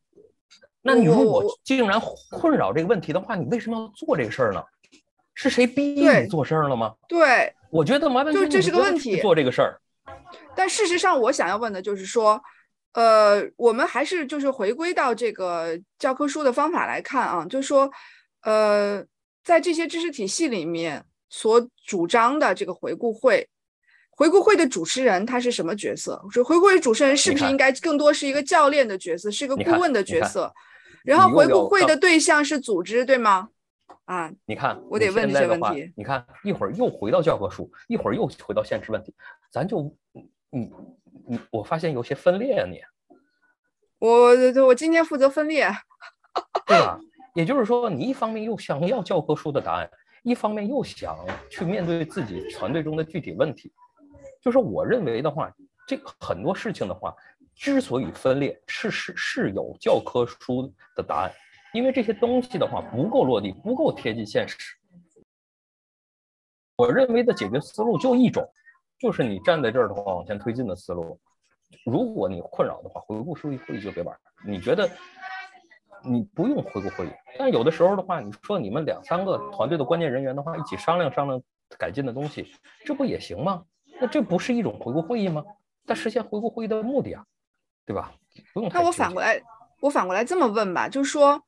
[0.82, 4.60] 那你说我竟然困扰这个问题的话，你为什么要做这个事儿呢？
[5.34, 6.94] 是谁逼你做事儿了吗？
[7.08, 9.20] 对，我觉得完完全全这是个问题。
[9.20, 9.80] 做这个事儿，
[10.56, 12.42] 但事实上，我想要问的就是说，
[12.94, 17.88] 呃，我们还是就是回归到这个教科书的方法来看啊，就是说，
[18.42, 19.04] 呃。
[19.42, 23.48] 在这些知识体系里面所主张的这个回顾会，
[24.10, 26.22] 回顾会的主持人他是什么角色？
[26.30, 30.52] 说回顾会主持人是不是应该更多是一个教练的角色，是一个顾问的角色？
[31.02, 33.48] 然后回顾会的对象是组织，对吗？
[34.04, 35.92] 啊，你看，我得问这些问题。
[35.96, 39.14] 你看，一会儿又回到教科书，一会儿又回到现实问题，
[39.50, 39.96] 咱就，
[40.50, 40.70] 你
[41.26, 42.80] 你，我发现有些分裂啊，你。
[43.98, 44.30] 我
[44.66, 45.70] 我今天负责分裂，
[46.66, 46.98] 对吧？
[47.40, 49.90] 也就是说，你一方面又想要教科书的答案，
[50.22, 51.16] 一方面又想
[51.50, 53.72] 去面对自己团队中的具体问题。
[54.42, 55.50] 就是我认为的话，
[55.86, 57.16] 这很多事情的话，
[57.54, 61.32] 之所以分裂，是是是有教科书的答案，
[61.72, 64.58] 因为这些东西的话不够落地，不够贴近现实。
[66.76, 68.46] 我认为的解决思路就一种，
[68.98, 71.18] 就是你站在这儿的话往前推进的思路。
[71.86, 74.14] 如果你困扰的话，回顾会议会议就别玩。
[74.46, 74.86] 你觉得
[76.02, 81.42] 你不用回顾会议，但有的时候的话，你说你们两三个团队的关键人员的话，一起商量商量
[81.78, 82.52] 改进的东西，
[82.84, 83.64] 这不也行吗？
[84.00, 85.44] 那这不是一种回顾会议吗？
[85.86, 87.24] 在实现回顾会议的目的啊，
[87.86, 88.12] 对吧？
[88.54, 88.70] 不用。
[88.72, 89.40] 那我反过来，
[89.80, 91.42] 我反过来这么问吧，就是说，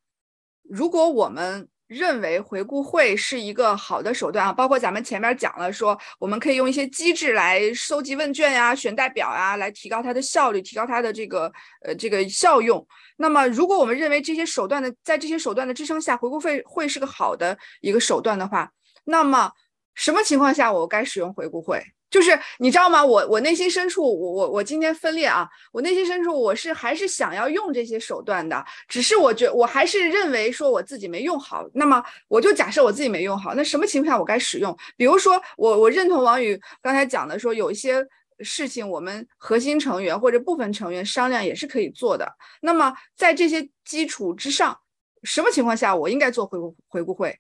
[0.62, 1.68] 如果我们。
[1.92, 11.52] 认为回顾会是一个好的手段啊，包括咱们前面讲了，说我们可以用一些机制来收集问卷呀、选代表呀，来提高它的效率，提高它的这个
[11.84, 12.84] 呃这个效用。
[13.16, 18.70] 那么，如果我们认为这些手段的在这些手段的支撑下，回顾会会是个好的一个手段的话，
[19.04, 19.52] 那么
[19.94, 21.82] 什么情况下我该使用回顾会？
[22.10, 23.02] 就是你知道吗？
[23.02, 25.48] 我我内心深处，我我我今天分裂啊！
[25.72, 31.66] 我内心深处我是还是想要用这些手段的，只是我觉我还是认为说我自己没用好。
[31.72, 34.76] 那么我就假设我自己没用好，那什么情况下我该使用？
[34.94, 38.06] 比如说我我认同王宇刚才讲的，说有一些
[38.40, 42.30] 事情我们核心成员或者部分成员商量也是可以做的。
[42.60, 44.78] 那么在这些基础之上，
[45.22, 47.38] 什么情况下我应该做回顾回顾会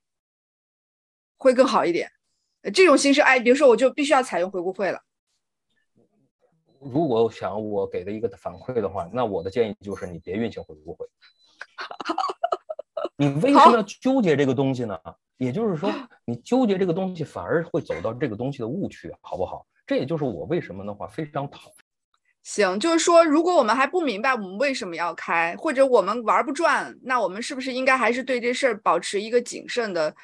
[1.36, 2.10] 会更好一点？
[2.72, 5.00] 这种形式，哎，比如说我就必须要采用回顾会了。
[6.80, 11.06] 如果想我给的一个反馈的话，那我的建议就是你别运行回顾会。
[13.16, 14.98] 你为什么要纠结这个东西呢？
[15.36, 15.92] 也就是说，
[16.24, 19.66] 你纠结这个东西，反而会走到这个东西的误区，好不好？
[19.86, 21.70] 这也就是我为什么的话非常讨。
[22.42, 30.14] 行，就是说，如果我们还不明白我们为什么要开，或者我们玩不转，那我们是不是应该还是对这事儿保持一个谨慎的？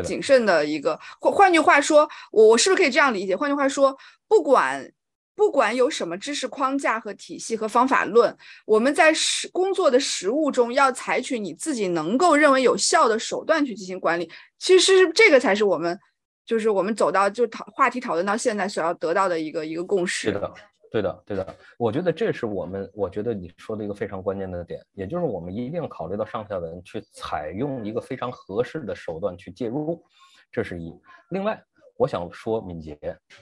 [0.00, 3.36] 谨慎的一个，换换句话说，我我是不是可以这样理解？
[3.36, 3.96] 换句话说，
[4.28, 4.90] 不管
[5.34, 14.30] 不管有什么知识框架和体系和方法论，我们在实工作的实务中要采取你自己能够认为有效的手段去进行管理。
[14.58, 15.98] 其实这个才是我们，
[16.46, 20.28] 就是我们走到就讨话题讨论到现在所要得到的一个一个共识。
[20.28, 20.52] 是的。
[20.92, 30.04] 对的，对的，我觉得这是我们，我觉得你说的一个非常关键的点，也就是我们一定考虑到上下文，去采用一个非常合适的手段去介入，
[30.50, 30.94] 这是一。
[31.30, 31.58] 另外，
[31.96, 32.98] 我想说敏捷，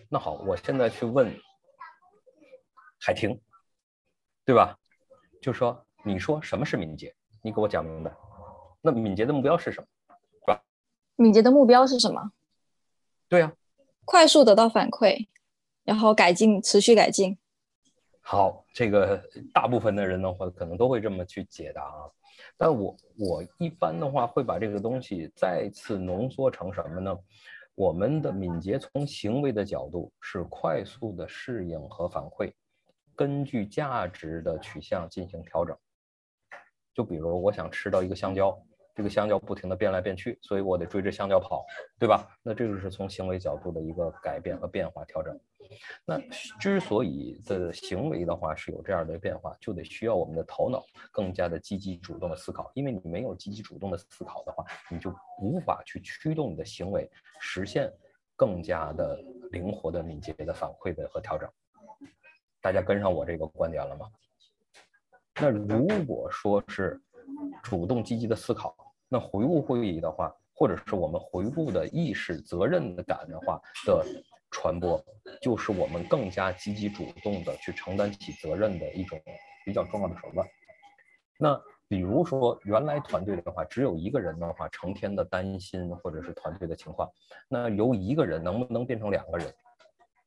[0.09, 1.29] 那好，我现在去问
[3.01, 3.37] 海婷，
[4.45, 4.79] 对吧？
[5.43, 7.13] 就说你说什么是敏捷？
[7.43, 8.15] 你给我讲明白。
[8.81, 9.87] 那敏捷的目标是什么？
[10.41, 10.63] 是吧？
[11.17, 12.31] 敏捷的目标是什么？
[13.29, 13.53] 对呀，
[14.05, 15.27] 快速得到反馈。
[15.83, 17.37] 然后改进，持续改进。
[18.21, 19.21] 好，这个
[19.53, 22.11] 大部分的人的话，可能都会这么去解答啊。
[22.57, 27.19] 但我我一般的话，会把这个东西再次浓缩成什么呢？
[27.75, 32.53] 我们的敏捷从行为的角度是快速的适应和反馈，
[33.17, 35.77] 根据价值的取向进行调整。
[36.93, 38.57] 就比如我想吃到一个香蕉，
[38.95, 41.65] 这个香蕉不停的变来变去，所以我得追着香蕉跑，
[41.99, 42.29] 对吧？
[42.43, 45.39] 那这就是从行为角度的一个改变和变化调整。
[46.05, 46.19] 那
[46.59, 52.71] 之所以的行为的话是有这样的变化，就得需要我们的头脑更加的积极主动的思考。
[52.75, 57.09] 因为你没有积极主动的思考的话，你就无法去驱动你的行为，
[57.41, 57.93] 实现
[58.35, 59.23] 更加的
[59.53, 61.49] 灵活的、敏捷的反馈的和调整。
[62.61, 64.11] 大家跟上我这个观点了吗？
[65.41, 67.01] 那如果说是
[67.63, 68.75] 主动积极的思考，
[69.09, 74.05] 那回顾会议的话，或者是我们回顾的意识、责任感的话的。
[74.53, 75.01] 传播
[75.41, 79.17] 就是我们更加积极主动的去承担起责任的一种
[79.65, 80.45] 比较重要的手段。
[81.39, 87.09] 那比如说，原来团队的话，只有一个人的话，成天的担心或者是团队的情况，
[87.49, 89.55] 那由一个人能不能变成两个人？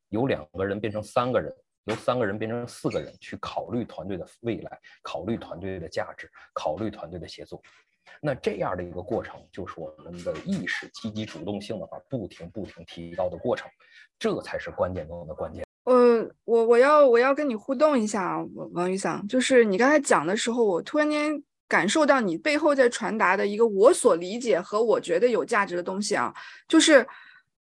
[0.08, 1.54] 由两个人变成三个人？
[1.86, 3.14] 由三个人变成四个人？
[3.20, 7.62] 去考虑团队的未来，考虑团队的价值，考虑团队的协作。
[8.22, 13.70] 那这样的一个过程，就是我们的意识积极主动性的话，不停不停提高的过程，
[14.18, 15.66] 这才是关键中的关键。
[15.86, 26.34] 呃，我我要我要跟你互动一下啊，王王宇桑，就是你刚才讲的时候，我突然间感受到你背后在传达的一个我所理解和我觉得有价值的东西啊，
[26.68, 27.06] 就是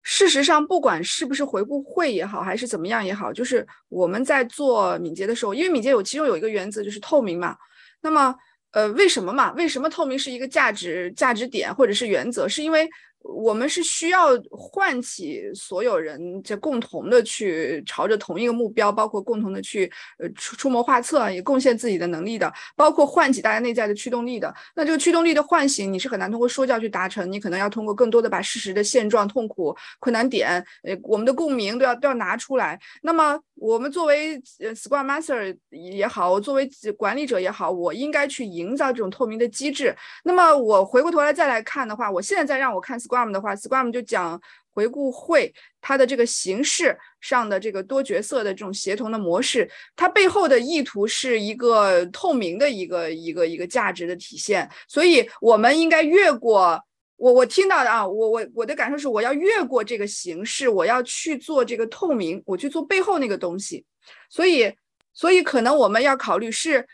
[0.03, 7.57] 事实上，不管是不是回顾会也好，还是怎么样也好，就是我们在做敏捷的时候，因为敏捷有其中有一个原则就是透明嘛，
[8.01, 8.35] 那么。
[8.73, 9.53] 呃，为什么嘛？
[9.53, 12.49] 为什么透明是一个价值价值点或者是原则？
[12.49, 12.89] 是因为。
[13.23, 24.53] 我们是需要唤起所有人，这共同的去朝着同一个目标，包括共同的去呃出出谋划策，也贡献自己的能力的，包括唤起大家内在的驱动力的。
[24.75, 32.79] 那这个驱动力的唤醒，你是很难通过说教去达成，你可能要通过更多的把事实的现状、痛苦、困难点，呃，我们的共鸣都要都要拿出来。
[33.03, 39.95] 那么我们作为呃 Scrum Master 也好，作为管理者也好，我应该去营造这种透明的机制。
[40.25, 42.99] 那么我回过头来再来看的话，我现在再让我看。
[43.13, 44.41] Scrum 的话，Scrum 就讲
[44.71, 45.53] 回顾会
[45.83, 56.83] 它的这个形式上的这个多角色的这种协同的模式，它背后的意图是一个透明的一个一个一个价值的体现，所以我们应该越过
[57.17, 63.85] 我我听到的啊，我我我的感受是我要越过这个形式，我要去做这个透明，我去做背后那个东西，
[64.31, 64.73] 所以
[65.13, 66.87] 所以可能我们要考虑是，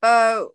[0.00, 0.53] 呃。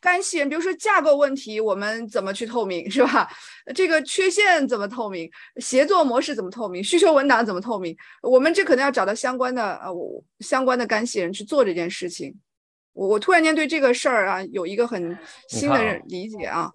[0.00, 3.28] 干系人，比如说架构问题，我们怎么去透明，是吧？
[3.74, 5.30] 这个缺陷怎么透明？
[5.56, 6.82] 协作模式怎么透明？
[6.82, 7.96] 需求文档怎么透明？
[8.22, 9.92] 我们这可能要找到相关的呃，
[10.40, 12.34] 相关的干系人去做这件事情。
[12.92, 16.70] 我我突然间对这个事儿啊有一个很新的理解啊。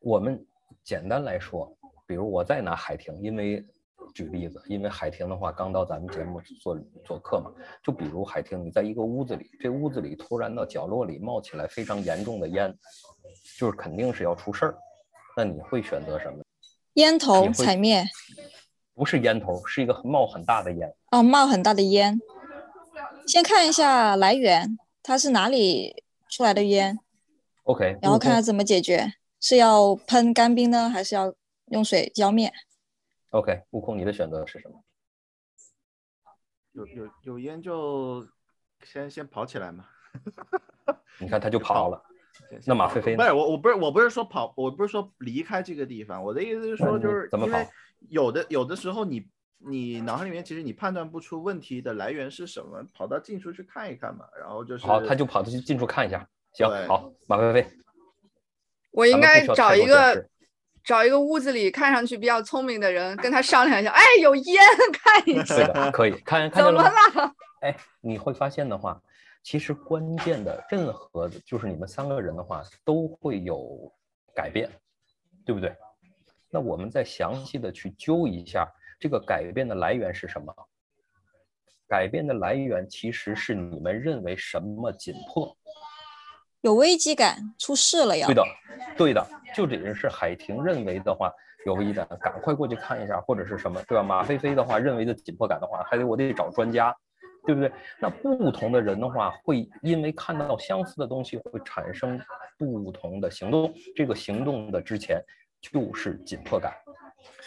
[0.00, 0.44] 我们
[0.82, 3.64] 简单来说，比如我再拿海婷，因为。
[4.14, 7.50] 举例子，因为海婷的话刚到咱们节目做做客嘛，
[7.82, 12.72] 就比如海婷，你在一个屋子里，这屋子里突然的角落里冒起来非常严重的烟，
[13.58, 14.78] 就是肯定是要出事儿。
[15.36, 16.38] 那你会选择什么？
[16.94, 18.04] 烟头踩灭？
[18.94, 20.94] 不是烟头，是一个冒很大的烟。
[21.10, 22.16] 哦，冒很大的烟。
[23.26, 26.96] 先看一下来源，它是哪里出来的烟
[27.64, 27.98] ？OK。
[28.00, 31.34] 然后看它怎么解决，是要喷干冰呢，还是要
[31.72, 32.52] 用水浇灭
[33.34, 34.80] ？OK，悟空，你的选择是什么？
[36.70, 38.24] 有有有烟就
[38.84, 39.86] 先先跑起来嘛。
[41.18, 42.00] 你看他就跑了。
[42.64, 46.22] 那马飞飞不是我，我不是我不是说跑，我不是说离开这个地方。
[46.22, 47.58] 我的意思是说，就是怎么跑？
[48.08, 49.28] 有的有的时候，你
[49.58, 54.26] 你脑海里面其实你判断不出问题的来源是什么，跑到近处去看一看嘛。
[54.38, 56.28] 然后就是好，他就跑到去近处看一下。
[56.52, 57.68] 行，好，马飞飞。
[58.92, 60.28] 我应该找一个。
[60.84, 63.90] 找一个屋子里看上去比较聪明的人，跟他商量一下。
[63.90, 64.62] 哎，有烟，
[64.92, 65.56] 看一下。
[65.56, 66.50] 是的，可以看。
[66.50, 66.92] 看怎么了？
[67.62, 69.00] 哎，你会发现的话，
[69.42, 73.90] 其实关键的任何就是你们三个人的话都会有
[74.34, 74.70] 改变，
[75.46, 75.74] 对不对？
[76.50, 78.68] 那我们再详细的去揪一下
[79.00, 80.54] 这个改变的来源是什么？
[81.88, 85.56] 改变的来源其实是你们认为什么紧迫？
[86.64, 88.26] 有危机感，出事了呀！
[88.26, 88.42] 对的，
[88.96, 91.30] 对的，就这人是海婷认为的话
[91.66, 94.02] 有危机感，赶快过去看一下，或者是什么，对吧？
[94.02, 96.96] 马飞飞的话认为的紧迫感的话，还得我得找专家，
[97.44, 97.70] 对不对？
[98.00, 102.18] 那不同的人的话，会因为看到相似的东西，会产生
[102.56, 103.70] 不同的行动。
[103.94, 105.22] 这个行动的之前
[105.60, 106.72] 就是紧迫感，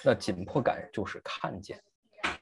[0.05, 1.81] 那紧迫感就是看见。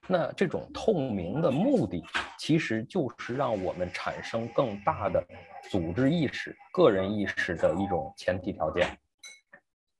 [0.07, 2.03] 那这种透明的目的，
[2.37, 5.25] 其实就是让我们产生更大的
[5.71, 8.97] 组织意识、个人意识的一种前提条件。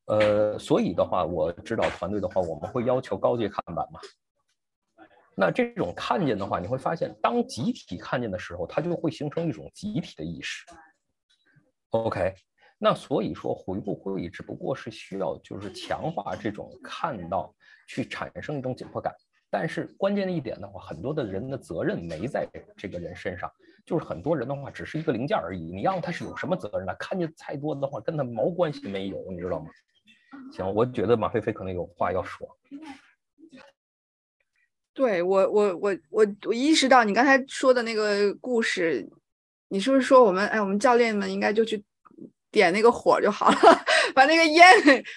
[0.06, 3.99] 呃，所以的话，我指导团队的话，我们会要求高阶看板嘛。
[5.36, 10.64] 那这种看见的话，你会发现，当集体看见的时候，它就会形成一种集体的意识。
[11.89, 12.36] OK，
[12.78, 17.51] 那所以说回顾会议只不过是需要就是强化这种看到，
[17.88, 19.12] 去产生一种紧迫感。
[19.50, 23.50] 但是关键的一点的话，很多的人的责任没在这个人身上，
[23.86, 25.62] 就是很多人的话只是一个零件而已。
[25.62, 26.93] 你让他是有什么责任呢？
[27.00, 29.68] 看见太多的话，跟他毛关系没有，你知道吗？
[30.52, 32.48] 行，我觉得马飞飞可能有话要说。
[34.93, 39.08] 对我，我，我，我，我意识到你刚才说的那个故事，
[39.70, 41.84] 你是不是说我们，哎，我们教练们应该就去
[42.52, 43.58] 点那个火就好了，
[44.16, 44.66] 把那个烟，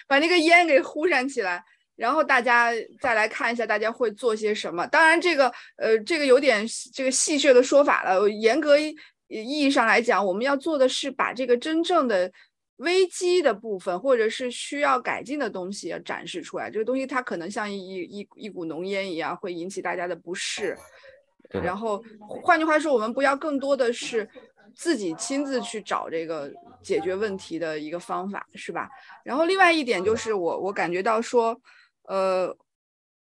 [0.06, 1.64] 把那个烟给呼扇起来。
[1.98, 2.70] 然后大家
[3.00, 4.86] 再来看一下，大家会做些什么？
[4.86, 8.30] 当然，这个呃，这个有点这个戏谑的说法了。
[8.30, 8.94] 严格意
[9.26, 12.30] 义上来讲，我们要做的是把这个真正的
[12.76, 16.70] 危机的部分，或者是需要改进的东西展示出来。
[16.70, 20.78] 这个东西它可能像一一一股浓烟一样，会引起大家的不适。
[21.50, 22.00] 然后
[22.44, 24.28] 换句话说，我们不要更多的是
[24.72, 26.48] 自己亲自去找这个
[26.80, 28.88] 解决问题的一个方法，是吧？
[29.24, 31.60] 然后另外一点就是我我感觉到说。
[32.08, 32.56] 呃，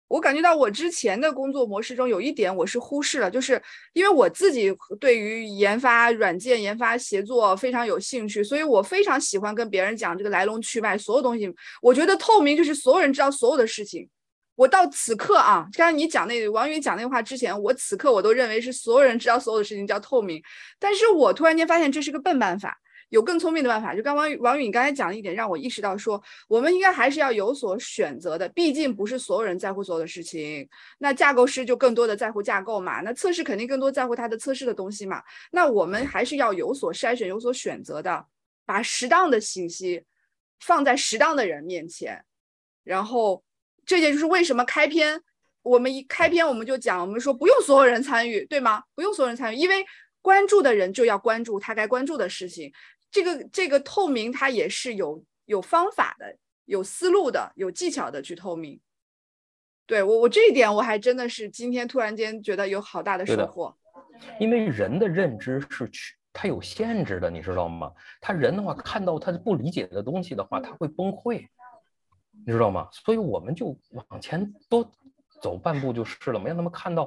[0.08, 3.62] 我感觉到我之前的工作模式中有一点我是忽视了，就是
[3.94, 11.54] 因为我自己对于研发软件、研发协作非常有兴趣，所以我非常喜欢跟别人讲这个来龙去脉，所有东西。
[11.82, 14.10] 我觉得透明就是所有人知道所有的事情。
[14.56, 20.42] 我到此刻啊，刚才你讲那王宇讲那话之前，我此刻我都认为是所有人知道所有的事情叫透明，
[20.80, 22.78] 但是我突然间发现这是个笨办法。
[23.10, 28.48] 有更聪明的办法，就刚王宇王宇，你刚才讲了一点，让我意识到说，我们应该还是要有所选择的。
[28.50, 30.68] 毕竟不是所有人在乎所有的事情。
[31.00, 35.22] 那架构师就更多的在乎架构嘛，那测试肯定更多在乎他的测试的东西嘛。
[35.52, 38.26] 那我们还是要有所筛选、有所选择的，
[38.66, 40.04] 把适当的信息
[40.60, 42.24] 放在适当的人面前。
[42.84, 43.44] 然后，
[43.86, 45.22] 这也就是为什么开篇
[45.64, 48.84] 我们一开篇我们就讲，我们说不用所有人参与，对吗？
[48.94, 49.86] 不用所有人参与，因为
[50.22, 52.72] 关注的人就要关注他该关注的事情。
[53.12, 58.80] 这个这个透明，它也是有有方法的，有思路的，有技巧的去透明。
[59.86, 63.76] 对我，我这一点我还真的是今天突然间觉得有好大的收获。
[64.40, 67.92] 因为人的认知是去，它有限制的，你知道吗？
[68.22, 71.48] 他人的话看到他不理解的东西的话，他会崩溃，
[72.46, 72.88] 你知道吗？
[72.92, 74.88] 所以我们就往前多
[75.42, 77.06] 走半步就是了嘛，让他们看到，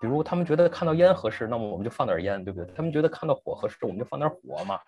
[0.00, 2.74] 比如他们觉得看到烟合适，那么我们就放点烟，对不对？
[2.74, 4.80] 他们觉得看到火合适，我们就放点火嘛，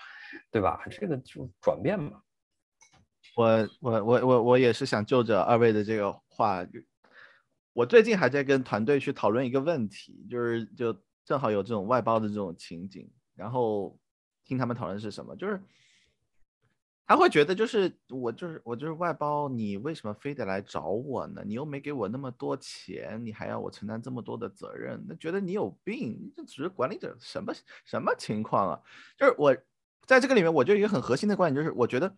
[0.50, 0.80] 对吧？
[0.90, 2.20] 这个就转变嘛。
[3.36, 6.66] 我我我我我也是想就着二位的这个话，
[7.72, 13.96] 我最近还在跟团队去讨论一个问题，就是就正好有这种外包的这种情景，然后
[14.44, 15.62] 听他们讨论是什么，就是
[17.08, 21.42] 他会觉得就是我就是我就是外包，你为什么非得来找我呢？
[21.44, 27.52] 你又没给我那么多钱，你还要我承担这么多的责任，那觉得你有病，这只是管理者什么
[27.84, 28.80] 什么情况啊？
[29.18, 29.56] 就是我
[30.06, 32.14] 在这个里面，我就一个很核心的观点，就是我觉得。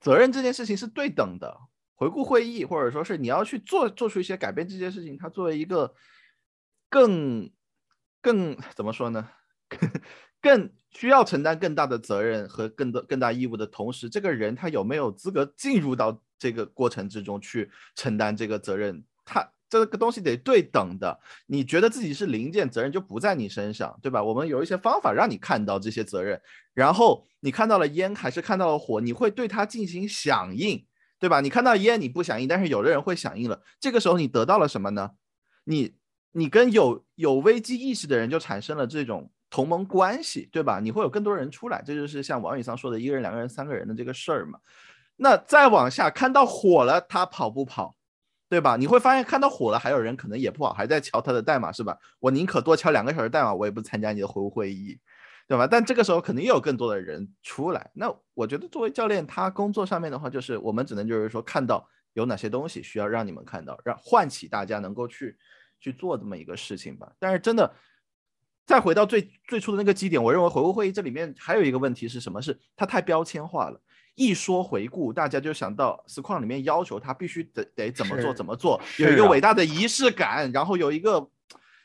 [0.00, 1.60] 责任这件事情是对等的。
[1.94, 5.94] 回顾会议，或者说是你要去做做出一些改变，这件事情它作为一个
[6.88, 7.48] 更
[8.20, 9.30] 更怎么说呢？
[10.42, 19.02] 更需要承担更大的责任和更多更大义务的同时，这个人他有没有资格进入到这个过程之中去承担这个责任？
[19.24, 21.18] 他这个东西得对等的。
[21.46, 24.22] 你觉得自己是零件，责任就不在你身上，对吧？
[24.22, 26.38] 我们有一些方法让你看到这些责任，
[26.74, 30.84] 然后你看到了烟还是看到了火，你会对它进行响应，
[31.18, 31.40] 对吧？
[31.40, 33.62] 你看到烟你不响应，但是有的人会响应了。
[33.80, 35.12] 这个时候你得到了什么呢？
[35.64, 35.94] 你
[36.32, 40.80] 你跟有有危机意识的人就产生了这种同盟关系，对吧？
[40.80, 44.58] 你会有更多人出来，这就是像王宇桑说的一个人、两个人、三个人的这个事儿嘛。
[45.16, 47.94] 那再往下看到火了，他跑不跑？
[48.48, 48.76] 对吧？
[48.76, 51.98] 你会发现看到火了，还有人可能也不好，还在敲他的代码，是吧？
[52.18, 54.98] 我宁可多敲两个小时代码，我也不参加你的会务会议，
[55.46, 55.66] 对吧？
[55.66, 57.90] 但这个时候肯定又有更多的人出来。
[57.94, 65.36] 那我觉得作为教练，他工作上面的话，就是我们只能就是说看到有哪些东西需要让你们看到，让唤起大家能够去
[65.80, 67.10] 去做这么一个事情吧。
[67.18, 67.74] 但是真的，
[68.66, 72.40] 再回到最最初的那个基点，我认为回顾会议这里面还有一个问题是什么？
[72.40, 73.80] 是它太标签化了。
[74.14, 81.26] 一说回顾，大家就想到实况里面要求他必须得得怎么做怎么做，有一个伟大的仪式感，然后有一个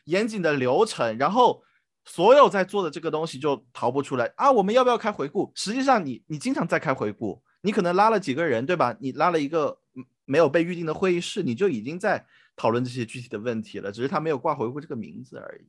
[0.03, 1.63] 严谨的流程，然后
[2.03, 4.51] 所有在做的这个东西就逃不出来啊！
[4.51, 5.49] 我们要不要开回顾？
[5.55, 8.93] 实际上你你经常在开回顾，你可能拉了几个人，对吧？
[8.99, 9.79] 你拉了一个
[10.25, 12.25] 没有被预定的会议室，你就已经在
[12.57, 15.65] 讨论这些具体的问题了，只是他没有挂回顾这个名字而已。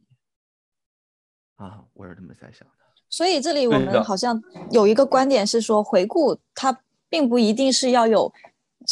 [1.59, 2.75] 啊，我是这么在想的。
[3.11, 4.41] 所以这里我们好像
[4.71, 6.77] 有一个观点是说，回顾它
[7.09, 8.33] 并不一定是要有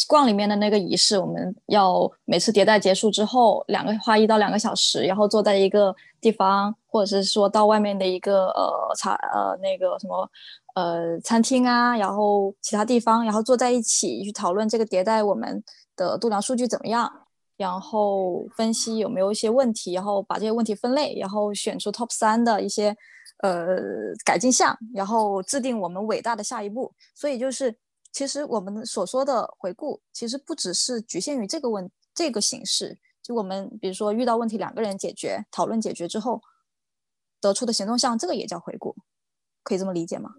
[0.09, 10.29] 逛里面的那个仪式，我们要每次迭代结束之后，两个花一到两个小时，然后坐在一个地方，或者是说到外面的一个呃茶呃那个什么
[10.75, 15.63] 呃餐厅啊，然后其他地方，然后坐在一起去讨论这个迭代我们
[15.95, 17.11] 的度量数据怎么样，
[17.57, 22.97] 然后分析有没有一些问题，然后把这些问题分类，然后选出 top 三的一些。
[23.41, 23.77] 呃，
[24.25, 26.91] 改进项，然后制定我们伟大的下一步。
[27.15, 27.77] 所以就是，
[28.11, 32.99] 其实我们所说的回顾，其实不只是局限于这个问这个形式。
[33.23, 36.41] 就我们比如说遇到问题，两个人解决、讨论解决之后
[37.39, 38.97] 得出的行动项，这个也叫回顾，
[39.63, 40.31] 可以这么理解吗？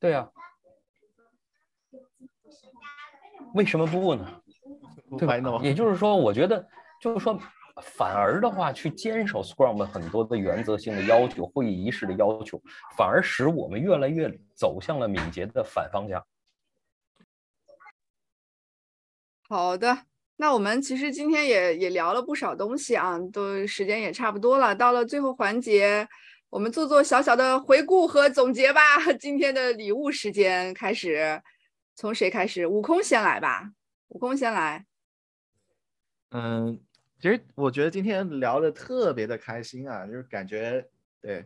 [0.00, 0.30] 对呀。
[3.52, 4.40] 为什么不呢？
[5.16, 5.36] 对吧？
[5.62, 6.68] 也就是说，我觉得
[7.00, 7.40] 就是说。
[7.94, 12.60] 反而的话，去坚守 Scrum 很多的原则性的要求、会议仪式的要求，
[12.96, 16.20] 反而使我们越来越走向了敏捷的反方向。
[19.48, 19.96] 好的，
[20.38, 24.74] 那我们其实今天也也聊了不少东西啊，都时间也差不多了。
[24.74, 26.08] 到了最后环节，
[26.50, 28.80] 我们做做小小的回顾和总结吧。
[29.20, 31.40] 今天的礼物时间开始，
[31.94, 32.66] 从谁开始？
[32.66, 33.70] 悟空先来吧。
[34.08, 34.84] 悟空先来。
[36.30, 36.80] 嗯。
[37.20, 40.86] 其实我觉得今天聊的特别的开心啊，就是感觉
[41.20, 41.44] 对。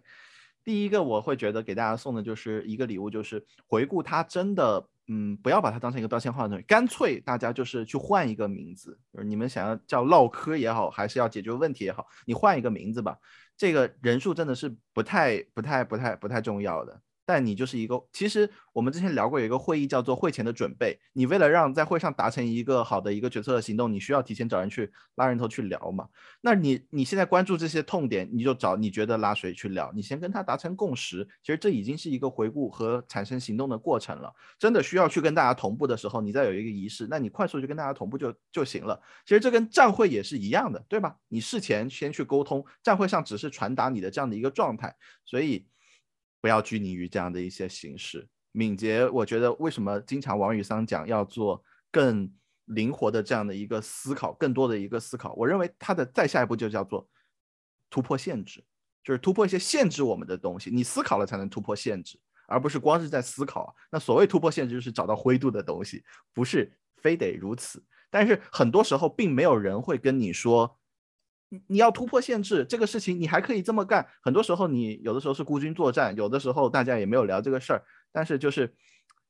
[0.62, 13.16] 第一个我会觉得给大家送的就是一个礼物，就是回顾它真的，嗯，不要把它当成一个标签化的东西，干脆大家就是去换一个名字，就是你们想要叫唠嗑也好，还是要解决问题也好，你换一个名字吧。
[13.57, 17.01] 这个人数真的是不太、不太、不太、不太重要的。
[17.33, 21.01] 但你就是一个，其实我们之前聊过有一个会议叫做会前的准备。
[21.14, 26.07] 你为了让在会上达成一个好的一个决策的行动，你需要提前找人去拉人头去聊嘛？
[26.43, 31.26] 那你你现在关注这些痛点，你就找你觉得拉谁去聊，你先跟他达成共识。
[31.43, 34.30] 其实这已经是一个回顾和产生行动的过程了。
[34.59, 39.01] 真的需要去跟大家同步的时候，你再有一个仪式，那你快速去跟大家同步就就行了。
[39.24, 41.16] 其实这跟站会也是一样的，对吧？
[41.28, 45.66] 你事前先去沟通，站会上只是传达你的这样的一个状态，所以。
[46.43, 49.09] 不要拘泥于这样的一些形式，敏捷。
[49.09, 52.30] 我觉得为什么经常王宇桑讲要做更
[52.66, 55.32] 灵活的这样的一个思考，更多的一个思考。
[55.34, 57.09] 我认为它的再下一步就叫做
[57.88, 58.62] 突破限制，
[59.05, 60.68] 就是突破一些限制我们的东西。
[60.68, 62.18] 你思考了才能突破限制，
[62.49, 63.74] 而不是光是在思考。
[63.90, 66.03] 那所谓突破限制，就是找到灰度的东西，
[66.34, 67.82] 不是非得如此。
[68.11, 70.78] 但是很多时候，并没有人会跟你说，
[71.67, 74.07] 你要突破限制这个事情，你还可以这么干。
[74.23, 77.85] 很多时候，你有的时候是孤军作战，有的时候大家也没有聊这个事儿。
[78.11, 78.75] 但是就是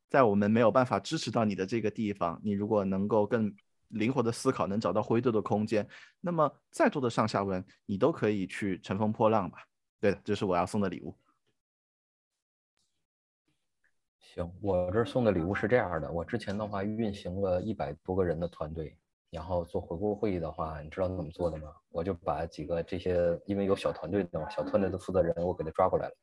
[0.09, 3.55] 在我们没有办法支持到你的这个地方，你如果能够更
[3.89, 5.87] 灵活的思考，能找到灰度的空间，
[6.21, 9.59] 那么再多的上下文，你都可以去乘风破浪吧。
[10.01, 11.17] 对，这是我要送的礼物。
[14.21, 16.11] 行，我这送的礼物是这样的。
[16.11, 18.97] 我之前的话运行了一百多个人的团队，
[19.33, 21.73] 然后做回顾会议的话，你知道怎么做的吗？
[21.91, 23.17] 我就把几个这些，
[23.47, 26.15] 因为有小团队的嘛，小团队的负责人，我给他抓过来了，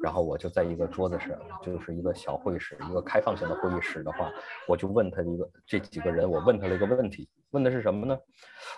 [0.00, 4.30] 然后我就在一个桌子上，就是一个小会议室，一个开放性的会议室的话，
[4.68, 8.16] 我就问他一个这几个人，我问他了一个问题，问的是什么呢？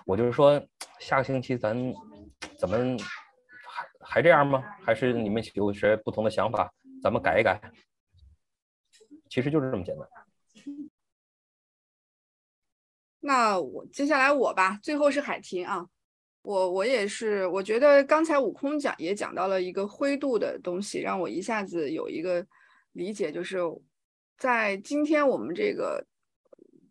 [0.07, 0.59] 我就是说，
[0.99, 1.77] 下个星期咱
[2.59, 2.79] 怎么
[3.69, 4.65] 还还这样吗？
[4.83, 6.73] 还是你们有谁不同的想法？
[7.03, 7.61] 咱们改一改。
[9.29, 10.09] 其实就是这么简单。
[13.27, 15.85] 那我接下来我吧，最后是海婷啊，
[16.43, 22.47] 我我也是，我觉得刚才悟空讲也讲到了一个灰度的东西，让我一下子有一个
[22.93, 23.59] 理解，就是
[24.39, 26.07] 在今天我们这个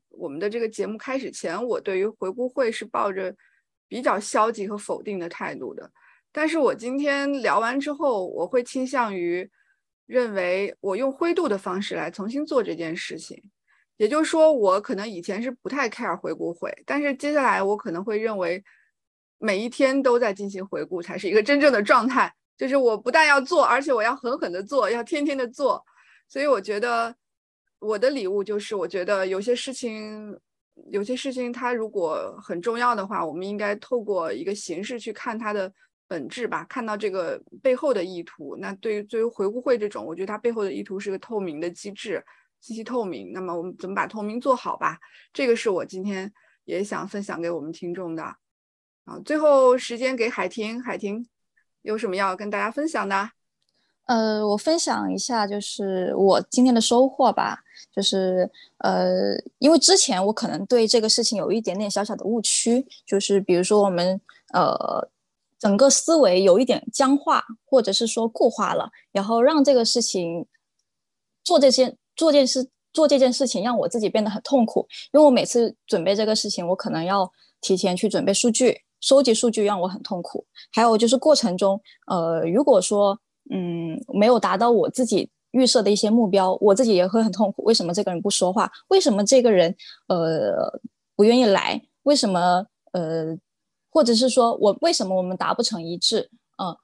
[0.10, 3.34] 我们的这个节目开始前，我对于回顾会是抱着
[3.88, 5.90] 比较消极和否定的态度的，
[6.34, 9.50] 但是我今天聊完之后，我会倾向于。
[10.08, 13.42] 认为我用灰度的方式来重新做这件事情，
[13.98, 18.64] 也就是说，我可能以前是不太 care 回顾会，但是接下来我可能会认为
[19.38, 22.34] 每一天都在进行回顾才是一个真正的状态。
[22.58, 25.84] 就是我不但要做，而且我要狠狠的做，要天天的做。
[26.28, 27.16] 所以我觉得
[27.80, 30.38] 我的礼物就是，我觉得有些事情，
[30.92, 35.72] 有些事情它如果很重要的话，我们应该透过一个形式去看它的。
[36.08, 38.56] 本质吧，看到这个背后的意图。
[38.60, 42.24] 那对于对于回顾会这种，我觉得它背后的意图是个透明的机制，
[42.66, 43.32] 信息透明。
[43.32, 44.98] 那么我们怎么把透明做好吧？
[45.32, 48.24] 这个是我今天也想分享给我们听众的。
[48.24, 51.28] 啊，最后时间给海婷，海婷
[51.84, 53.30] 有什么要跟大家分享的？
[54.06, 57.60] 呃，我分享一下，就是我今天的收获吧。
[57.92, 58.50] 就是
[58.80, 64.20] 呃，因为之前我可能对这个事情有一点点小小的误区，就是比如说我们
[64.54, 65.08] 呃。
[65.58, 70.46] 整个思维有一点僵化，或者是说固化了，然后让这个事情
[71.44, 74.88] 做这件做件事做这件事情，让我自己变得很痛苦。
[75.14, 80.46] 因为我每次准备这个事情，我可能要提前去准备数据，收集数据让我很痛苦。
[80.72, 83.20] 还有就是过程中，呃，如果说
[83.52, 87.64] 嗯没有达到我自己预设的一些目标，我自己也会很痛苦。
[87.64, 88.72] 为什么这个人不说话？
[88.88, 89.76] 为什么这个人
[90.08, 90.80] 呃
[91.16, 91.82] 不愿意来？
[92.04, 93.38] 为什么呃？
[93.90, 96.30] 或者是说我为什么我们达不成一致？
[96.62, 96.76] 嗯，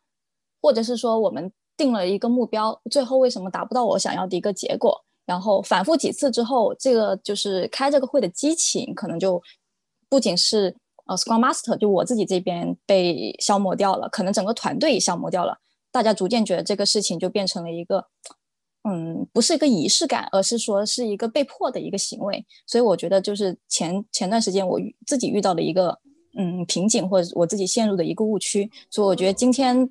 [0.62, 5.04] 或者是说我们定了一个目标，最后为什么达不到我想要的一个结果？
[5.26, 9.42] 然后反复几次之后，这个就是开这个会的激情，可能就
[10.10, 15.58] 不仅是呃 Scrum Master，就我自己这边被消磨掉了，可能整个团队也消磨掉了。
[15.92, 18.06] 大家逐渐觉得这个事情就变成了一个，
[18.84, 22.46] 嗯，不是一个仪式感，而是说是一个被迫的一个行为。
[22.66, 26.00] 所以我觉得就是前前段时间我自己遇到的一个。
[26.38, 29.90] 嗯，瓶颈或者我自己陷入的一个误区，所以我觉得今天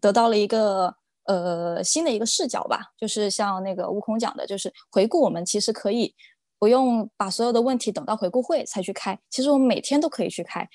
[0.00, 0.94] 得到了一个
[1.24, 6.14] 呃新的一个视角吧，就是像那个悟空讲的，就是回顾我们其实可以
[6.58, 10.68] 不用把所有的问题等到回顾会才去开，其实我们每天都可以去开。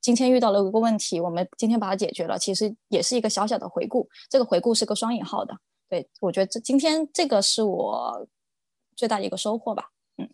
[0.00, 5.56] 今天遇到了一个问题，我们今天把它解决了，其实也是一个小小的回顾，这个回顾是个双引号的。
[5.88, 8.26] 对我觉得这今天这个是我
[8.96, 9.90] 最大的一个收获吧。
[10.18, 10.28] 嗯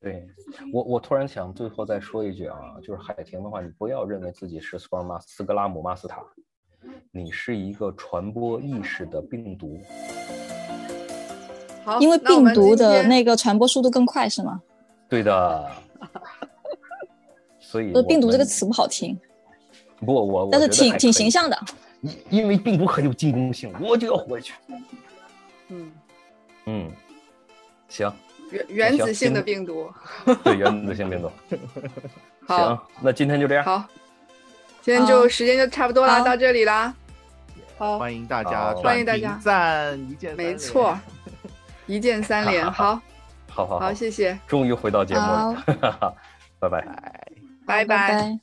[0.00, 0.28] 对
[0.72, 6.22] 我，我突然想最后再说一句啊，就是海婷的话，你不要认为自己是斯格马斯格拉姆马斯塔，
[7.10, 9.80] 你是一个传播意识的病毒。
[11.84, 14.60] 好，因为病毒的那个传播速度更快，是吗？
[15.08, 15.70] 对的。
[17.60, 19.18] 所以，病毒这个词不好听。
[19.98, 21.58] 不，我但是挺挺形象的。
[22.00, 24.54] 因因为病毒很有进攻性，我就要活下去。
[25.68, 25.92] 嗯
[26.66, 26.90] 嗯，
[27.88, 28.12] 行。
[28.50, 29.90] 原原子性的病毒，
[30.42, 31.30] 对原子性病毒。
[32.46, 33.64] 好，那今天就这样。
[33.64, 33.86] 好，
[34.80, 36.94] 今天就时间就差不多了，到这里啦。
[37.76, 39.38] 好，欢迎大家，欢迎大家。
[39.42, 40.98] 赞一键，没错，
[41.86, 42.64] 一键三连。
[42.64, 43.00] 好，
[43.50, 43.66] 好。
[43.66, 44.38] 好好，谢谢。
[44.46, 45.64] 终于回到节目了，
[46.60, 46.68] 拜。
[47.66, 47.84] 拜，拜。
[47.84, 48.40] 拜。